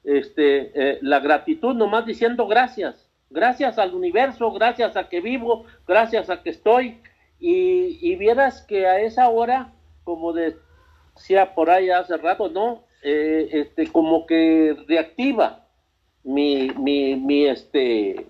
Este, 0.04 0.72
eh, 0.74 1.00
la 1.02 1.20
gratitud 1.20 1.74
nomás 1.74 2.06
diciendo 2.06 2.48
gracias. 2.48 3.10
Gracias 3.30 3.78
al 3.78 3.94
universo, 3.94 4.52
gracias 4.54 4.96
a 4.96 5.10
que 5.10 5.20
vivo, 5.20 5.66
gracias 5.86 6.30
a 6.30 6.44
que 6.44 6.50
estoy. 6.50 7.00
Y, 7.40 8.00
y 8.02 8.16
vieras 8.16 8.62
que 8.62 8.88
a 8.88 9.02
esa 9.02 9.30
hora, 9.30 9.74
como 10.04 10.34
decía 10.34 11.54
por 11.54 11.70
ahí 11.70 11.90
hace 11.90 12.18
rato, 12.18 12.50
¿no? 12.50 12.84
Eh, 13.04 13.50
este, 13.52 13.88
como 13.88 14.26
que 14.26 14.76
reactiva 14.88 15.68
mi, 16.24 16.72
mi, 16.78 17.16
mi, 17.16 17.46
este, 17.46 18.26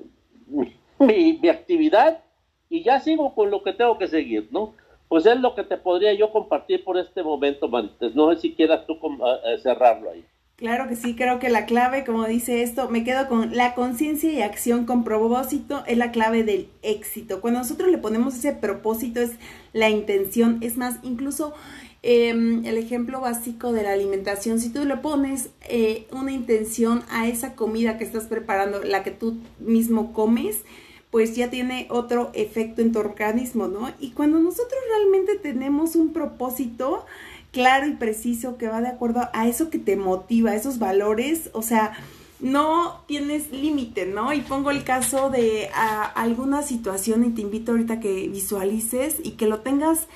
mi, 0.48 1.40
mi 1.42 1.50
actividad 1.50 2.22
y 2.70 2.84
ya 2.84 3.00
sigo 3.00 3.34
con 3.34 3.52
lo 3.52 3.64
que 3.64 3.74
tengo 3.74 3.98
que 3.98 4.08
seguir, 4.08 4.48
¿no? 4.52 4.74
Pues 5.08 5.26
es 5.26 5.40
lo 5.40 5.56
que 5.56 5.64
te 5.64 5.78
podría 5.78 6.14
yo 6.14 6.32
compartir 6.32 6.84
por 6.84 6.98
este 6.98 7.24
momento, 7.24 7.70
Marites. 7.70 8.14
No 8.14 8.34
sé 8.34 8.42
si 8.42 8.54
quieras 8.54 8.86
tú 8.86 8.94
eh, 8.96 9.58
cerrarlo 9.62 10.12
ahí. 10.12 10.26
Claro 10.58 10.90
que 10.90 10.96
sí, 10.96 11.16
creo 11.16 11.38
que 11.38 11.50
la 11.50 11.68
clave, 11.68 12.04
como 12.04 12.26
dice 12.26 12.64
esto, 12.64 12.90
me 12.90 13.04
quedo 13.04 13.28
con 13.28 13.56
la 13.56 13.76
conciencia 13.76 14.32
y 14.32 14.42
acción 14.42 14.88
con 14.88 15.04
propósito 15.04 15.84
es 15.86 16.00
la 16.00 16.12
clave 16.12 16.44
del 16.44 16.68
éxito. 16.82 17.42
Cuando 17.42 17.60
nosotros 17.60 17.92
le 17.92 18.00
ponemos 18.00 18.36
ese 18.36 18.54
propósito 18.54 19.22
es 19.22 19.34
la 19.72 19.92
intención, 19.92 20.58
es 20.62 20.76
más, 20.76 20.98
incluso 21.04 21.54
em, 22.02 22.66
el 22.66 22.80
ejemplo 22.80 23.22
básico 23.22 23.72
de 23.72 23.84
la 23.84 23.92
alimentación, 23.94 24.60
si 24.60 24.74
tú 24.74 24.84
le 24.84 24.98
pones 24.98 25.52
eh, 25.70 26.08
una 26.12 26.32
intención 26.32 27.04
a 27.12 27.28
esa 27.28 27.54
comida 27.56 28.00
que 28.00 28.04
estás 28.04 28.24
preparando, 28.24 28.82
la 28.84 29.04
que 29.04 29.12
tú 29.12 29.38
mismo 29.60 30.12
comes, 30.12 30.66
pues 31.12 31.36
ya 31.36 31.50
tiene 31.50 31.88
otro 31.90 32.32
efecto 32.34 32.82
en 32.82 32.92
tu 32.92 33.00
organismo, 33.00 33.68
¿no? 33.68 33.92
Y 34.00 34.12
cuando 34.12 34.40
nosotros 34.40 34.80
realmente 34.90 35.38
tenemos 35.38 35.96
un 35.96 36.14
propósito, 36.14 37.06
claro 37.52 37.88
y 37.88 37.94
preciso 37.94 38.58
que 38.58 38.68
va 38.68 38.82
de 38.82 38.90
acuerdo 38.90 39.30
a 39.34 39.48
eso 39.48 39.70
que 39.70 39.80
te 39.80 39.96
motiva, 39.96 40.52
a 40.52 40.56
esos 40.56 40.80
valores, 40.80 41.50
o 41.54 41.62
sea, 41.62 41.94
no 42.40 43.02
tienes 43.08 43.52
límite, 43.52 44.06
¿no? 44.06 44.34
Y 44.34 44.42
pongo 44.42 44.70
el 44.70 44.84
caso 44.84 45.30
de 45.30 45.70
alguna 45.74 46.62
situación 46.62 47.26
y 47.26 47.30
te 47.32 47.42
invito 47.42 47.72
ahorita 47.72 47.96
a 47.96 48.00
que 48.00 48.28
visualices 48.28 49.16
y 49.24 49.32
que 49.32 49.48
lo 49.48 49.62
tengas 49.62 50.08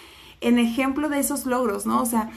en 0.41 0.60
ejemplo 0.60 1.10
de 1.10 1.19
esos 1.19 1.45
logros, 1.45 1.86
¿no? 1.86 2.01
O 2.01 2.06
sea, 2.06 2.32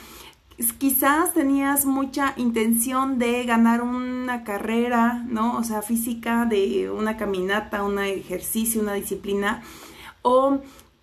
quizás 0.79 1.35
tenías 1.35 1.85
mucha 1.85 2.35
intención 2.37 3.19
de 3.19 3.45
ganar 3.45 3.83
una 3.83 4.45
carrera, 4.45 5.25
¿no? 5.29 5.57
O 5.57 5.65
sea, 5.65 5.83
física, 5.83 6.47
de 6.47 6.91
una 6.91 7.17
caminata, 7.17 7.83
un 7.83 7.99
ejercicio, 7.99 8.81
una 8.81 8.95
disciplina, 8.95 9.63
o 10.23 10.61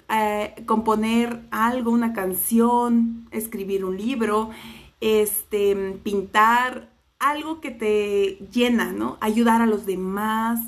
eh, 0.09 0.63
componer 0.65 1.41
algo, 1.51 1.91
una 1.91 2.13
canción, 2.13 3.27
escribir 3.31 3.85
un 3.85 3.97
libro, 3.97 4.49
este, 4.99 5.99
pintar, 6.03 6.89
algo 7.19 7.61
que 7.61 7.71
te 7.71 8.47
llena, 8.51 8.91
¿no? 8.91 9.17
Ayudar 9.21 9.61
a 9.61 9.67
los 9.67 9.85
demás. 9.85 10.59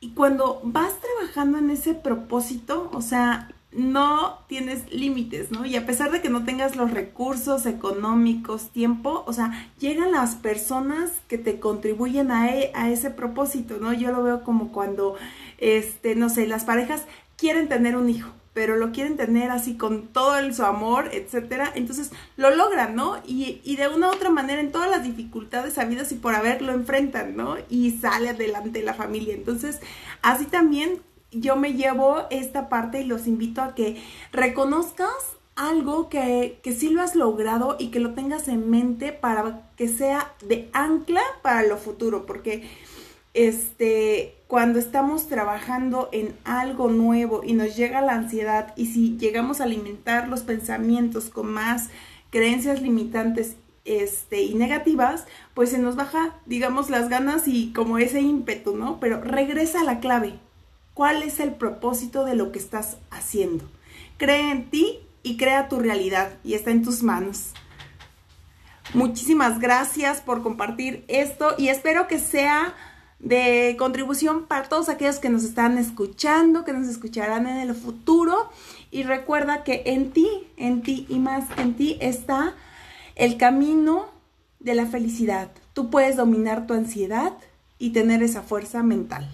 Y 0.00 0.10
cuando 0.10 0.60
vas 0.64 0.94
trabajando 1.00 1.58
en 1.58 1.70
ese 1.70 1.94
propósito, 1.94 2.90
o 2.92 3.02
sea, 3.02 3.50
no 3.72 4.44
tienes 4.48 4.92
límites, 4.92 5.52
¿no? 5.52 5.64
Y 5.64 5.76
a 5.76 5.86
pesar 5.86 6.10
de 6.10 6.20
que 6.20 6.28
no 6.28 6.44
tengas 6.44 6.74
los 6.74 6.90
recursos 6.90 7.66
económicos, 7.66 8.70
tiempo, 8.70 9.22
o 9.26 9.32
sea, 9.32 9.70
llegan 9.78 10.10
las 10.10 10.34
personas 10.34 11.12
que 11.28 11.38
te 11.38 11.60
contribuyen 11.60 12.32
a, 12.32 12.54
e, 12.54 12.72
a 12.74 12.90
ese 12.90 13.10
propósito, 13.10 13.78
¿no? 13.80 13.92
Yo 13.92 14.10
lo 14.10 14.24
veo 14.24 14.42
como 14.42 14.72
cuando, 14.72 15.14
este, 15.58 16.16
no 16.16 16.28
sé, 16.28 16.48
las 16.48 16.64
parejas 16.64 17.04
quieren 17.36 17.68
tener 17.68 17.96
un 17.96 18.10
hijo, 18.10 18.30
pero 18.54 18.76
lo 18.76 18.90
quieren 18.90 19.16
tener 19.16 19.52
así 19.52 19.76
con 19.76 20.08
todo 20.08 20.36
el, 20.36 20.52
su 20.52 20.64
amor, 20.64 21.08
etcétera. 21.12 21.70
Entonces 21.76 22.10
lo 22.36 22.50
logran, 22.50 22.96
¿no? 22.96 23.18
Y, 23.24 23.60
y, 23.62 23.76
de 23.76 23.86
una 23.86 24.08
u 24.08 24.12
otra 24.12 24.30
manera, 24.30 24.60
en 24.60 24.72
todas 24.72 24.90
las 24.90 25.04
dificultades 25.04 25.78
habidas 25.78 26.10
y 26.10 26.16
por 26.16 26.34
haber, 26.34 26.60
lo 26.60 26.72
enfrentan, 26.72 27.36
¿no? 27.36 27.56
Y 27.68 27.92
sale 27.92 28.30
adelante 28.30 28.82
la 28.82 28.94
familia. 28.94 29.34
Entonces, 29.34 29.78
así 30.22 30.46
también 30.46 31.00
yo 31.32 31.56
me 31.56 31.74
llevo 31.74 32.24
esta 32.30 32.68
parte 32.68 33.00
y 33.00 33.04
los 33.04 33.26
invito 33.26 33.62
a 33.62 33.74
que 33.74 34.02
reconozcas 34.32 35.12
algo 35.56 36.08
que, 36.08 36.58
que 36.62 36.72
sí 36.72 36.88
lo 36.88 37.02
has 37.02 37.14
logrado 37.14 37.76
y 37.78 37.88
que 37.88 38.00
lo 38.00 38.14
tengas 38.14 38.48
en 38.48 38.70
mente 38.70 39.12
para 39.12 39.70
que 39.76 39.88
sea 39.88 40.32
de 40.46 40.70
ancla 40.72 41.20
para 41.42 41.62
lo 41.62 41.76
futuro, 41.76 42.24
porque 42.24 42.68
este, 43.34 44.34
cuando 44.46 44.78
estamos 44.78 45.28
trabajando 45.28 46.08
en 46.12 46.34
algo 46.44 46.88
nuevo 46.88 47.42
y 47.44 47.52
nos 47.52 47.76
llega 47.76 48.00
la 48.00 48.14
ansiedad 48.14 48.72
y 48.76 48.86
si 48.86 49.16
llegamos 49.18 49.60
a 49.60 49.64
alimentar 49.64 50.28
los 50.28 50.40
pensamientos 50.42 51.30
con 51.30 51.52
más 51.52 51.90
creencias 52.30 52.82
limitantes 52.82 53.56
este, 53.84 54.42
y 54.42 54.54
negativas, 54.54 55.26
pues 55.54 55.70
se 55.70 55.78
nos 55.78 55.96
baja, 55.96 56.36
digamos, 56.46 56.90
las 56.90 57.08
ganas 57.08 57.48
y 57.48 57.72
como 57.72 57.98
ese 57.98 58.20
ímpetu, 58.20 58.76
¿no? 58.76 59.00
Pero 59.00 59.20
regresa 59.20 59.80
a 59.80 59.84
la 59.84 60.00
clave. 60.00 60.38
¿Cuál 60.94 61.22
es 61.22 61.40
el 61.40 61.54
propósito 61.54 62.24
de 62.24 62.34
lo 62.34 62.52
que 62.52 62.58
estás 62.58 62.98
haciendo? 63.10 63.64
Cree 64.16 64.50
en 64.50 64.70
ti 64.70 64.98
y 65.22 65.36
crea 65.36 65.68
tu 65.68 65.78
realidad 65.78 66.32
y 66.44 66.54
está 66.54 66.70
en 66.70 66.82
tus 66.82 67.02
manos. 67.02 67.52
Muchísimas 68.92 69.60
gracias 69.60 70.20
por 70.20 70.42
compartir 70.42 71.04
esto 71.06 71.54
y 71.56 71.68
espero 71.68 72.08
que 72.08 72.18
sea 72.18 72.74
de 73.20 73.76
contribución 73.78 74.46
para 74.46 74.68
todos 74.68 74.88
aquellos 74.88 75.18
que 75.18 75.28
nos 75.28 75.44
están 75.44 75.78
escuchando, 75.78 76.64
que 76.64 76.72
nos 76.72 76.88
escucharán 76.88 77.46
en 77.46 77.58
el 77.58 77.74
futuro. 77.74 78.50
Y 78.90 79.04
recuerda 79.04 79.62
que 79.62 79.82
en 79.86 80.10
ti, 80.10 80.28
en 80.56 80.82
ti 80.82 81.06
y 81.08 81.18
más 81.18 81.44
en 81.58 81.74
ti 81.74 81.98
está 82.00 82.54
el 83.14 83.36
camino 83.36 84.08
de 84.58 84.74
la 84.74 84.86
felicidad. 84.86 85.50
Tú 85.72 85.90
puedes 85.90 86.16
dominar 86.16 86.66
tu 86.66 86.74
ansiedad 86.74 87.34
y 87.78 87.90
tener 87.90 88.22
esa 88.22 88.42
fuerza 88.42 88.82
mental. 88.82 89.28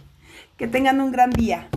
Que 0.57 0.66
tengan 0.66 1.03
un 1.03 1.12
gran 1.12 1.31
día. 1.31 1.69